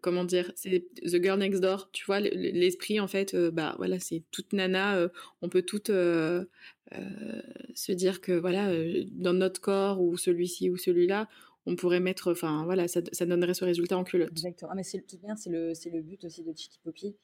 [0.00, 1.90] comment dire, c'est The Girl Next Door.
[1.92, 5.10] Tu vois, l'esprit, en fait, bah voilà, c'est toute nana.
[5.42, 8.72] on peut toutes se dire que, voilà,
[9.12, 11.28] dans notre corps ou celui-ci ou celui-là,
[11.66, 14.30] on pourrait mettre, enfin, voilà, ça, ça, donnerait ce résultat en culotte.
[14.30, 14.70] Exactement.
[14.72, 17.16] Ah, mais c'est bien, c'est le, le but aussi de Chicky Poppy.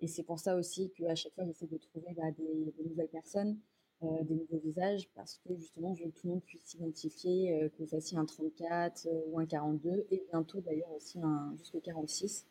[0.00, 3.58] Et c'est pour ça aussi qu'à chaque fois, j'essaie de trouver bah, des, nouvelles personnes
[4.02, 7.52] euh, des nouveaux visages parce que justement, je veux que tout le monde puisse s'identifier,
[7.52, 11.54] euh, que vous fassiez un 34 euh, ou un 42 et bientôt d'ailleurs aussi un
[11.58, 12.46] jusqu'au 46.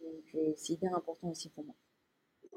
[0.00, 1.74] Donc c'est hyper important aussi pour moi.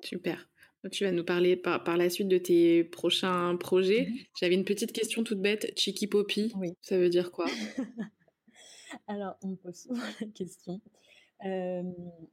[0.01, 0.47] Super.
[0.89, 4.05] Tu vas nous parler par, par la suite de tes prochains projets.
[4.05, 4.17] Mhm.
[4.39, 5.73] J'avais une petite question toute bête.
[5.77, 6.77] Chiki Poppy, oui.
[6.79, 7.45] ça veut dire quoi?
[9.07, 10.79] Alors, on me pose souvent la question.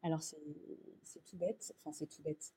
[0.04, 1.74] alors, c'est tout bête.
[1.80, 2.52] Enfin, c'est tout bête.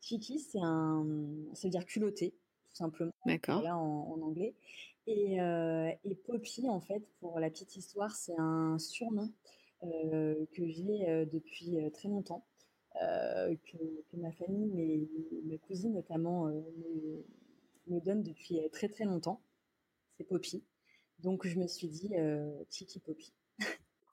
[0.00, 1.06] Kiki, c'est un,
[1.54, 2.30] ça veut dire culotté,
[2.70, 3.12] tout simplement.
[3.26, 3.62] D'accord.
[3.62, 4.54] Là, en, anglais.
[5.06, 9.30] Et, et, Poppy, en fait, pour la petite histoire, c'est un surnom
[9.82, 12.44] que j'ai depuis très longtemps.
[12.94, 15.08] que, que, ma famille, mes,
[15.44, 17.24] mes cousines notamment, me,
[17.88, 19.40] me, donnent depuis très très longtemps.
[20.16, 20.62] C'est Poppy.
[21.18, 22.12] Donc je me suis dit
[22.70, 23.32] Kiki Poppy.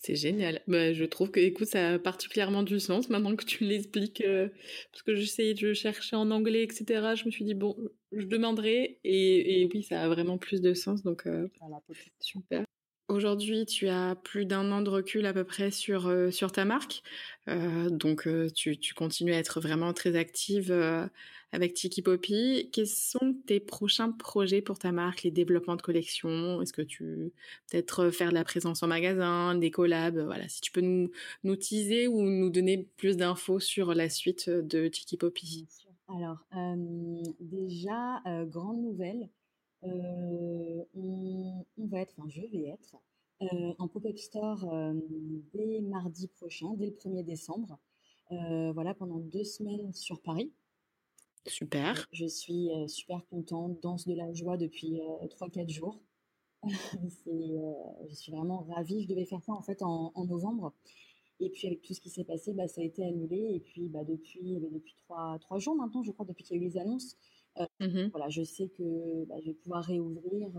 [0.01, 0.63] C'est génial.
[0.67, 4.49] Bah, je trouve que, écoute, ça a particulièrement du sens maintenant que tu l'expliques, euh,
[4.91, 7.13] parce que j'essayais de chercher en anglais, etc.
[7.15, 7.77] Je me suis dit, bon,
[8.11, 11.47] je demanderai, et, oui, ça a vraiment plus de sens, donc euh,
[12.19, 12.63] super.
[13.09, 16.65] Aujourd'hui, tu as plus d'un an de recul à peu près sur, euh, sur ta
[16.65, 17.03] marque,
[17.45, 20.73] donc tu, tu, continues à être vraiment très active
[21.51, 22.69] avec Tiki Poppy.
[22.71, 26.61] Quels sont tes prochains projets pour ta marque, les développements de collection?
[26.61, 27.33] Est-ce que tu
[27.69, 31.11] peut-être faire de la présence en magasin, des collabs Voilà, si tu peux nous,
[31.43, 35.67] nous teaser ou nous donner plus d'infos sur la suite de Tiki Poppy.
[36.07, 36.45] Alors,
[37.39, 39.29] déjà, grande nouvelle,
[39.81, 42.95] on, on, va être, enfin je vais être,
[43.79, 44.71] en pop-up store
[45.53, 47.79] dès mardi prochain, dès le 1er décembre.
[48.29, 50.51] voilà, pendant deux semaines sur Paris.
[51.47, 52.08] Super.
[52.12, 55.99] Je suis super contente, danse de la joie depuis 3-4 jours.
[56.63, 59.04] je suis vraiment ravie.
[59.04, 60.73] Je devais faire ça en fait en, novembre?
[61.39, 63.54] Et puis avec tout ce qui s'est passé, bah, ça a été annulé.
[63.56, 66.62] Et puis bah, depuis, depuis 3, 3 jours maintenant, je crois, depuis qu'il y a
[66.62, 67.17] eu les annonces,
[67.80, 70.49] mmh voilà, je sais que bah, je vais pouvoir réouvrir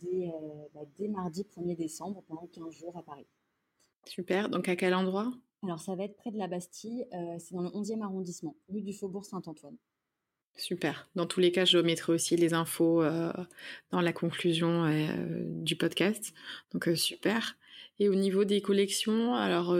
[0.00, 0.32] dès,
[0.74, 3.26] bah, dès mardi 1er décembre pendant 15 jours à Paris.
[4.06, 4.48] Super.
[4.48, 5.30] Donc à quel endroit?
[5.64, 7.06] Alors, ça va être près de la Bastille.
[7.12, 9.76] Euh, c'est dans le 11e arrondissement, rue du Faubourg Saint-Antoine.
[10.56, 11.08] Super.
[11.14, 13.32] Dans tous les cas, je mettrai aussi les infos euh,
[13.90, 16.32] dans la conclusion euh, du podcast.
[16.72, 17.56] Donc, super.
[18.00, 19.76] Et au niveau des collections, alors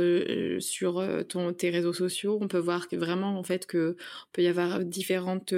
[0.61, 3.97] sur ton, tes réseaux sociaux, on peut voir que vraiment en fait que
[4.33, 5.55] peut y avoir différentes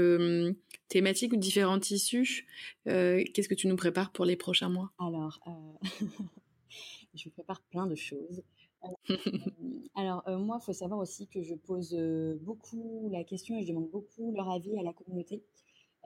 [0.88, 2.46] thématiques ou différents tissus.
[2.84, 4.92] Qu'est-ce que tu nous prépares pour les prochains mois?
[4.98, 5.40] Alors,
[7.14, 8.42] je prépare plein de choses.
[9.94, 13.62] Alors, euh, moi, il faut savoir aussi que je pose euh, beaucoup la question et
[13.62, 15.42] je demande beaucoup leur avis à la communauté.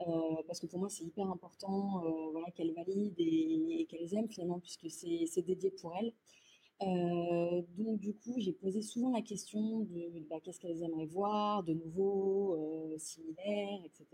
[0.01, 4.59] Euh, parce que pour moi, c'est hyper important voilà, qu'elles valident et, qu'elles aiment finalement,
[4.59, 6.13] puisque c'est dédié pour elles.
[7.77, 11.73] donc, du coup, j'ai posé souvent la question de bah, qu'est-ce qu'elles aimeraient voir, de
[11.73, 12.57] nouveau,
[12.97, 14.05] similaire, etc.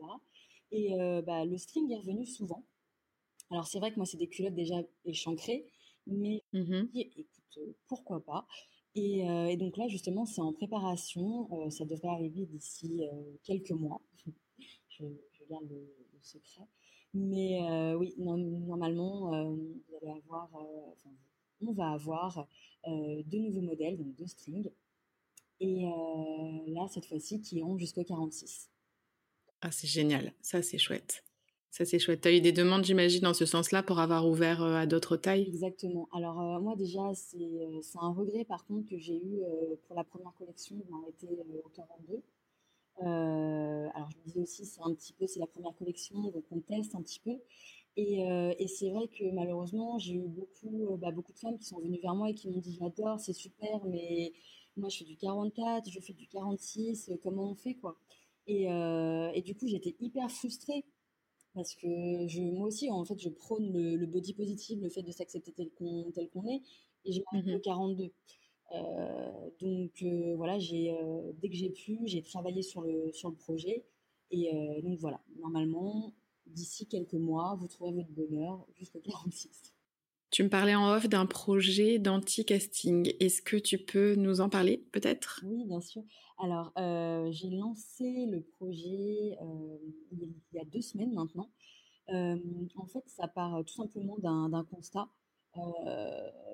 [0.71, 0.95] Et
[1.25, 2.63] bah, le string est revenu souvent.
[3.49, 5.65] Alors, c'est vrai que moi, c'est des culottes déjà échancrées,
[6.07, 8.47] mais mmh écoute, pourquoi pas
[8.95, 11.69] et, donc là, justement, c'est en préparation.
[11.69, 13.03] ça devrait arriver d'ici
[13.43, 14.01] quelques mois.
[14.89, 15.05] je,
[15.49, 15.87] garde le,
[16.21, 16.67] secret.
[17.13, 17.61] Mais
[17.95, 20.49] oui, normalement, vous allez avoir,
[21.61, 22.47] on va avoir
[22.79, 24.69] deux nouveaux modèles, donc deux strings.
[25.61, 25.85] Et
[26.67, 28.69] là, cette fois-ci, qui iront jusqu'au 46.
[29.61, 30.33] Ah, c'est génial.
[30.41, 31.23] Ça, c'est chouette.
[31.71, 32.19] Ça, c'est chouette.
[32.19, 35.15] Tu as eu des demandes, j'imagine, dans ce sens-là pour avoir ouvert euh, à d'autres
[35.15, 35.47] tailles?
[35.47, 36.09] Exactement.
[36.11, 39.39] Alors, euh, moi, déjà, euh, c'est un regret, par contre, que j'ai eu
[39.87, 41.29] pour la première collection de m'arrêter
[41.63, 42.21] au 42.
[42.99, 46.59] alors, je me disais aussi, c'est un petit peu, c'est la première collection, donc on
[46.59, 47.37] teste un petit peu.
[47.95, 48.19] Et,
[48.59, 51.99] et c'est vrai que malheureusement, j'ai eu beaucoup, bah, beaucoup de femmes qui sont venues
[52.01, 54.33] vers moi et qui m'ont dit J'adore, c'est super, mais
[54.75, 57.97] moi, je fais du 44, je fais du 46, comment on fait, quoi?
[58.47, 60.83] Et, et du coup, j'étais hyper frustrée
[61.53, 65.11] parce que je, moi aussi, en fait, je prône le, body positive, le fait de
[65.11, 66.61] s'accepter tel qu'on tel qu'on est,
[67.05, 68.11] et j'ai mmh le 42.
[68.73, 73.29] Euh, donc euh, voilà, j'ai euh, dès que j'ai pu, j'ai travaillé sur le sur
[73.29, 73.85] le projet,
[74.31, 74.49] et
[74.81, 76.13] donc voilà, normalement,
[76.45, 79.73] d'ici quelques mois, vous trouverez votre bonheur jusqu'au 46.
[80.31, 83.13] Tu me parlais en off d'un projet d'anti-casting.
[83.19, 85.41] Est-ce que tu peux nous en parler peut-être?
[85.45, 86.03] Oui, bien sûr.
[86.37, 89.77] Alors, euh, j'ai lancé le projet euh,
[90.13, 91.49] il y a deux semaines maintenant.
[92.13, 92.37] Euh,
[92.77, 95.09] en fait, ça part tout simplement d'un constat.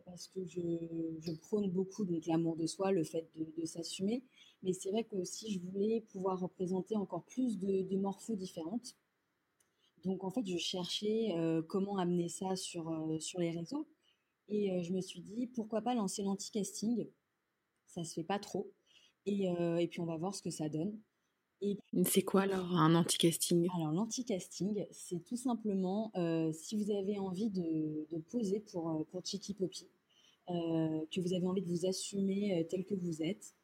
[0.05, 4.23] parce que je, prône beaucoup donc l'amour de soi, le fait de, s'assumer,
[4.63, 8.95] mais c'est vrai que si je voulais pouvoir représenter encore plus de, de morphos différentes,
[10.07, 11.35] donc en fait, je cherchais
[11.67, 13.87] comment amener ça sur, sur les réseaux.
[14.49, 17.07] Et je me suis dit, pourquoi pas lancer l'anti-casting
[17.85, 18.71] Ça se fait pas trop.
[19.25, 19.47] Et,
[19.79, 20.97] et, puis on va voir ce que ça donne.
[22.05, 23.67] C'est quoi alors un anti-casting?
[23.75, 26.11] Alors l'anti-casting, c'est tout simplement
[26.53, 29.87] si vous avez envie de, de poser pour, pour Chiki Poppy,
[30.47, 33.55] que vous avez envie de vous assumer tel que vous êtes,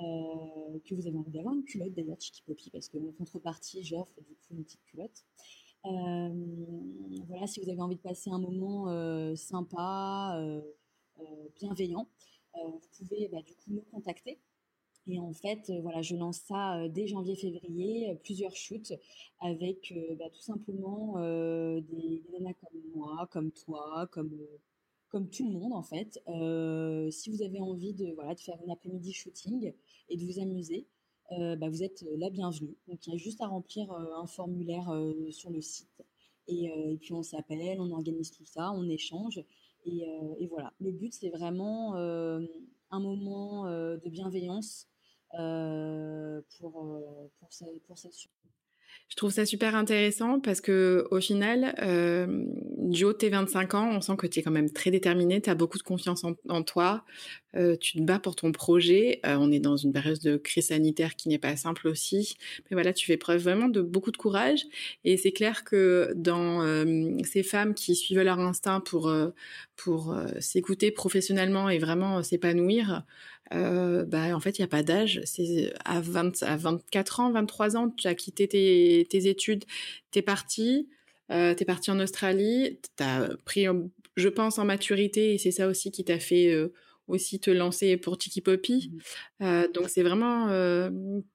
[0.00, 4.20] que vous avez envie d'avoir une culotte d'ailleurs Chiki Poppy, parce que en contrepartie, j'offre
[4.22, 5.24] du coup une petite culotte.
[5.84, 8.86] Voilà, si vous avez envie de passer un moment
[9.36, 10.40] sympa,
[11.56, 12.08] bienveillant,
[12.54, 14.38] vous pouvez bah, du coup me contacter.
[15.08, 18.92] Et en fait, voilà, je lance ça dès janvier-février, plusieurs shoots
[19.40, 24.38] avec bah, tout simplement des, des, nanas comme moi, comme toi, comme,
[25.08, 26.22] comme tout le monde en fait.
[27.10, 29.72] si vous avez envie de, voilà, de faire une après-midi shooting
[30.08, 30.86] et de vous amuser,
[31.30, 32.76] euh, bah, vous êtes la bienvenue.
[32.88, 36.02] Donc il y a juste à remplir euh, un formulaire euh, sur le site.
[36.48, 36.70] Et,
[37.00, 39.40] puis on s'appelle, on organise tout ça, on échange.
[39.86, 40.04] Et,
[40.48, 40.72] voilà.
[40.80, 44.88] Le but, c'est vraiment un moment de bienveillance
[45.30, 46.72] pour,
[47.38, 47.50] pour,
[47.86, 48.28] pour cette
[49.12, 52.46] Je trouve ça super intéressant parce que au final, euh,
[52.78, 55.38] du haut de tes 25 ans, on sent que tu es quand même très déterminé,
[55.42, 57.04] tu as beaucoup de confiance en, toi,
[57.54, 59.20] euh, tu te bats pour ton projet.
[59.26, 62.38] Euh, on est dans une période de crise sanitaire qui n'est pas simple aussi,
[62.70, 64.64] mais voilà, tu fais preuve vraiment de beaucoup de courage.
[65.04, 69.14] Et c'est clair que dans euh, ces femmes qui suivent leur instinct pour
[69.76, 73.04] pour s'écouter professionnellement et vraiment s'épanouir,
[73.54, 75.20] euh, bah, en fait, il n'y a pas d'âge.
[75.24, 79.64] C'est à, 20, à 24 ans, 23 ans, tu as quitté tes, tes études,
[80.10, 80.88] tu es parti,
[81.30, 83.66] euh, tu es parti en Australie, tu as pris,
[84.16, 86.72] je pense, en maturité, et c'est ça aussi qui t'a fait euh,
[87.08, 88.90] aussi te lancer pour Tiki Poppy.
[88.90, 89.44] Mmh.
[89.44, 90.48] Euh, donc, c'est vraiment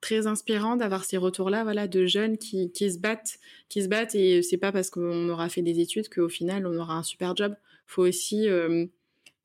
[0.01, 3.38] très inspirant d'avoir ces retours-là, voilà, de jeunes qui, qui se battent,
[3.70, 6.78] qui se battent, et c'est pas parce qu'on aura fait des études qu'au final, on
[6.78, 7.55] aura un super job.
[7.86, 8.47] faut aussi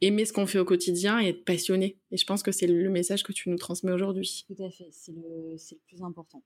[0.03, 1.97] aimer ce qu'on fait au quotidien et être passionné.
[2.11, 4.45] Et je pense que c'est le message que tu nous transmets aujourd'hui.
[4.49, 6.43] Tout à fait, c'est le, le, plus important.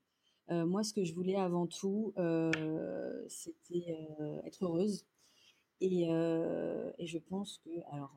[0.49, 5.05] Euh, moi, ce que je voulais avant tout, euh, c'était euh, être heureuse.
[5.81, 8.11] Et, et, je pense que, alors,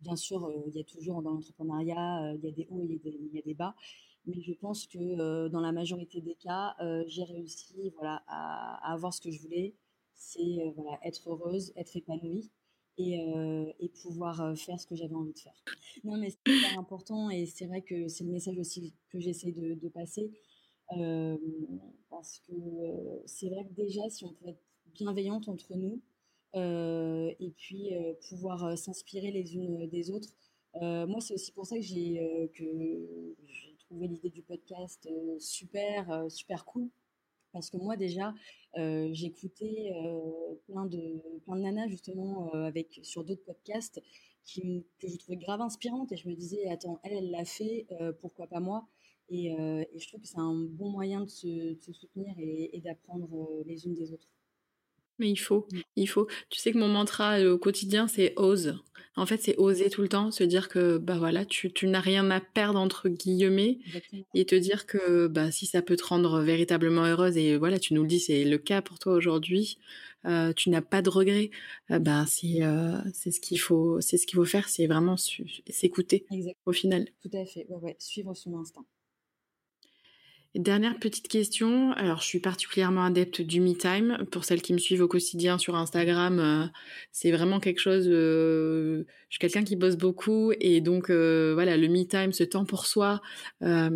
[0.00, 3.34] bien sûr, il y a toujours dans l'entrepreneuriat, il y a des hauts et il
[3.34, 3.74] y a des bas.
[4.26, 6.76] Mais je pense que dans la majorité des cas,
[7.06, 9.76] j'ai réussi voilà, à, à, avoir ce que je voulais.
[10.12, 12.50] C'est voilà, être heureuse, être épanouie
[12.98, 15.64] et, euh, et, pouvoir euh, faire ce que j'avais envie de faire.
[16.04, 19.52] Non, mais c'est super important et c'est vrai que c'est le message aussi que j'essaie
[19.52, 20.30] de, passer.
[20.96, 21.36] Euh,
[22.10, 22.52] parce que
[23.26, 24.62] c'est vrai que déjà, si on peut être
[24.94, 26.00] bienveillante entre nous
[26.54, 27.90] et puis
[28.28, 30.30] pouvoir s'inspirer les unes des autres,
[30.80, 32.20] moi, c'est aussi pour ça que j'ai
[33.78, 36.88] trouvé l'idée du podcast super, super cool
[37.52, 38.34] parce que moi déjà
[38.76, 44.02] euh, j'écoutais euh, plein de plein de nanas justement euh, avec sur d'autres podcasts
[44.44, 47.86] qui que je trouvais grave inspirantes et je me disais attends elle elle l'a fait
[48.20, 48.86] pourquoi pas moi?
[49.30, 53.94] Et, je trouve que c'est un bon moyen de se, soutenir et, d'apprendre les unes
[53.94, 54.32] des autres
[55.18, 55.78] mais il faut, mmh.
[55.96, 56.26] il faut.
[56.50, 58.78] Tu sais que mon mantra au quotidien, c'est ose.
[59.18, 62.00] En fait, c'est oser tout le temps, se dire que bah voilà, tu, tu n'as
[62.00, 64.22] rien à perdre entre guillemets, Exactement.
[64.32, 67.94] et te dire que bah si ça peut te rendre véritablement heureuse et voilà, tu
[67.94, 69.78] nous le dis, c'est le cas pour toi aujourd'hui.
[70.24, 71.50] Euh, tu n'as pas de regrets.
[71.90, 75.16] Euh, bah c'est euh, c'est ce qu'il faut, c'est ce qu'il faut faire, c'est vraiment
[75.16, 76.24] s'écouter
[76.64, 77.08] au final.
[77.22, 77.66] Tout à fait.
[77.68, 78.84] Ouais, ouais, suivre son instinct.
[80.54, 81.92] Dernière petite question.
[81.92, 84.16] Alors, je suis particulièrement adepte du me time.
[84.32, 86.66] Pour celles qui me suivent au quotidien sur Instagram, euh,
[87.12, 88.06] c'est vraiment quelque chose.
[88.08, 92.44] Euh, je suis quelqu'un qui bosse beaucoup et donc euh, voilà, le me time, ce
[92.44, 93.20] temps pour soi,
[93.62, 93.90] euh,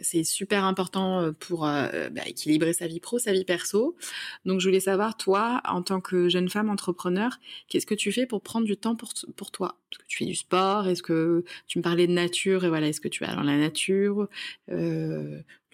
[0.00, 3.96] c'est super important pour euh, bah, équilibrer sa vie pro, sa vie perso.
[4.44, 8.26] Donc, je voulais savoir, toi, en tant que jeune femme entrepreneur, qu'est-ce que tu fais
[8.26, 9.76] pour prendre du temps pour pour toi?
[9.90, 12.86] Est-ce que tu fais du sport Est-ce que tu me parlais de nature et voilà,
[12.86, 14.28] est-ce que tu vas dans la nature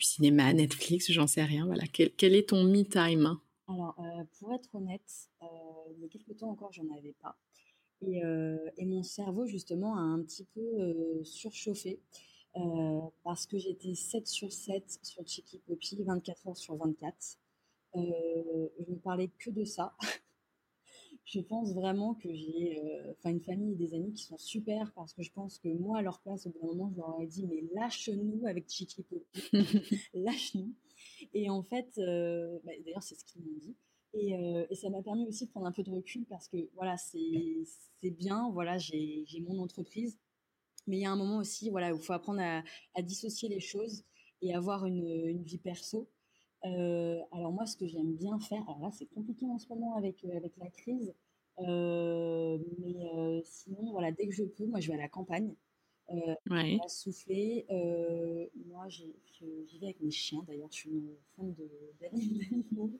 [0.04, 1.66] cinéma, Netflix, j'en sais rien.
[1.66, 3.38] Voilà, quel, est ton me time?
[3.68, 5.46] Alors, euh, pour être honnête, euh,
[5.96, 7.36] il y a quelques temps encore, j'en avais pas.
[8.02, 12.00] Et, euh, et, mon cerveau, justement, a un petit peu surchauffé
[13.22, 17.14] parce que j'étais 7 sur 7 sur Chicky Poppy, 24 heures sur 24.
[17.94, 18.00] je
[18.88, 19.94] ne parlais que de ça.
[21.26, 24.92] je pense vraiment que j'ai euh, enfin une famille et des amis qui sont super
[24.94, 27.08] parce que je pense que moi à leur place au bout d'un moment je leur
[27.08, 29.04] aurais dit mais lâche-nous avec Chichi
[30.14, 30.72] lâche-nous.
[31.34, 33.76] Et en fait euh, bah, d'ailleurs c'est ce qu'ils m'ont dit.
[34.14, 36.70] Et, euh, et ça m'a permis aussi de prendre un peu de recul parce que
[36.74, 37.64] voilà c'est
[38.00, 40.18] c'est bien voilà j'ai j'ai mon entreprise.
[40.86, 42.62] Mais il y a un moment aussi voilà où il faut apprendre à,
[42.94, 44.04] à dissocier les choses
[44.42, 46.08] et avoir une, une vie perso
[46.66, 49.96] euh, alors moi, ce que j'aime bien faire, alors là, c'est compliqué en ce moment
[49.96, 51.14] avec, euh, avec la crise,
[51.60, 55.54] euh, mais sinon, voilà, dès que je peux, moi, je vais à la campagne,
[56.10, 56.78] euh, ouais.
[56.84, 57.66] à souffler.
[58.66, 59.14] Moi, j'y
[59.80, 61.54] vais avec mes chiens, d'ailleurs, je suis une fan
[62.00, 62.92] d'animaux.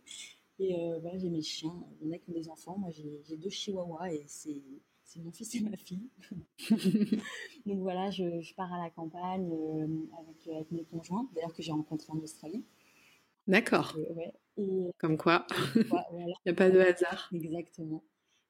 [0.59, 3.37] Et voilà, j'ai mes chiens, il y en a qui ont des enfants, moi j'ai
[3.37, 4.63] deux chihuahuas et c'est
[5.07, 6.11] c'est mon fils et ma fille.
[7.67, 9.87] Donc voilà, je, je, pars à la campagne euh,
[10.19, 12.65] avec, avec mes conjoints, d'ailleurs que j'ai rencontré en Australie.
[13.47, 13.97] D'accord.
[14.17, 14.33] Ouais.
[14.59, 16.07] Et, Comme quoi, il voilà.
[16.45, 17.29] n'y a pas de hasard.
[17.33, 18.03] Exactement.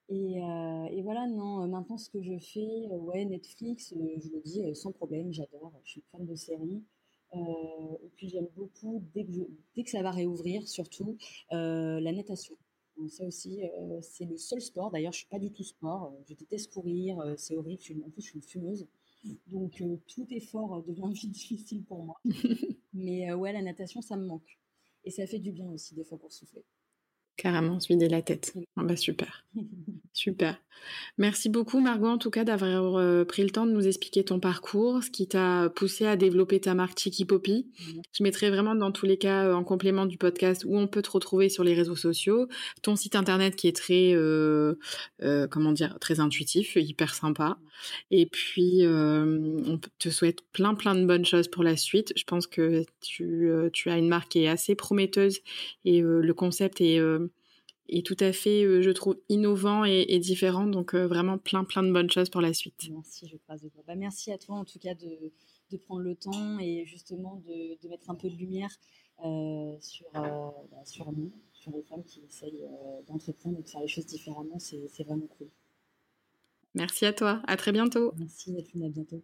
[0.08, 4.16] Et, euh, et, voilà, non, euh, maintenant ce que je fais, euh, ouais, Netflix, euh,
[4.22, 6.84] je le dis sans problème, j'adore, je suis fan de séries.
[7.34, 9.40] et puis j'aime beaucoup, dès que, je,
[9.74, 11.18] dès que ça va réouvrir, surtout,
[11.50, 12.56] la natation.
[12.96, 13.60] Donc ça aussi,
[14.00, 14.90] c'est le seul sport.
[14.90, 16.14] D'ailleurs, je suis pas du tout sport.
[16.28, 17.78] Je déteste courir, c'est horrible.
[17.80, 18.86] Je suis, en plus, je suis une fumeuse.
[19.48, 22.14] Donc tout effort devient vite difficile pour moi.
[22.94, 24.56] Mais ouais, la natation, ça me manque.
[25.06, 26.66] Et ça fait du bien aussi, des fois, pour souffler.
[27.36, 28.54] Carrément, se vider la tête.
[28.76, 29.44] Ah bah super.
[30.12, 30.58] super.
[31.18, 34.38] Merci beaucoup Margot en tout cas d'avoir euh, pris le temps de nous expliquer ton
[34.38, 37.66] parcours, ce qui t'a poussé à développer ta marque Chiki Poppy.
[38.12, 41.02] Je mettrai vraiment dans tous les cas euh, en complément du podcast où on peut
[41.02, 42.48] te retrouver sur les réseaux sociaux,
[42.82, 44.74] ton site internet qui est très euh,
[45.50, 47.58] comment dire très intuitif, hyper sympa.
[48.10, 52.12] Et puis on te souhaite plein plein de bonnes choses pour la suite.
[52.16, 55.40] Je pense que tu, tu as une marque qui est assez prometteuse
[55.84, 57.00] et le concept est
[57.88, 60.66] et tout à fait, euh, je trouve, innovant et, différent.
[60.66, 62.88] Donc, euh, vraiment plein, plein de bonnes choses pour la suite.
[62.90, 65.32] Merci, je croise bah, merci à toi, en tout cas, de,
[65.70, 68.70] de, prendre le temps et justement de, de mettre un peu de lumière
[69.24, 70.52] euh, sur, bah,
[70.84, 72.64] sur nous, sur les femmes qui essayent
[73.06, 74.58] d'entreprendre et de faire les choses différemment.
[74.58, 75.48] C'est vraiment cool.
[76.74, 77.40] Merci à toi.
[77.46, 78.12] À très bientôt.
[78.18, 78.84] Merci, Nadine.
[78.84, 79.22] À bientôt.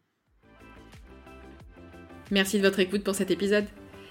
[2.30, 3.66] Merci de votre écoute pour cet épisode.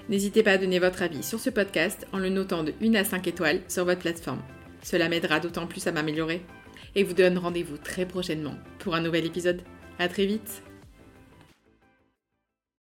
[0.10, 3.04] N'hésitez pas à donner votre avis sur ce podcast en le notant de 1 à
[3.04, 4.42] 5 étoiles sur votre plateforme.
[4.84, 6.42] Cela m'aidera d'autant plus à m'améliorer.
[6.96, 9.62] Et vous donne rendez-vous très prochainement pour un nouvel épisode.
[10.00, 10.64] À très vite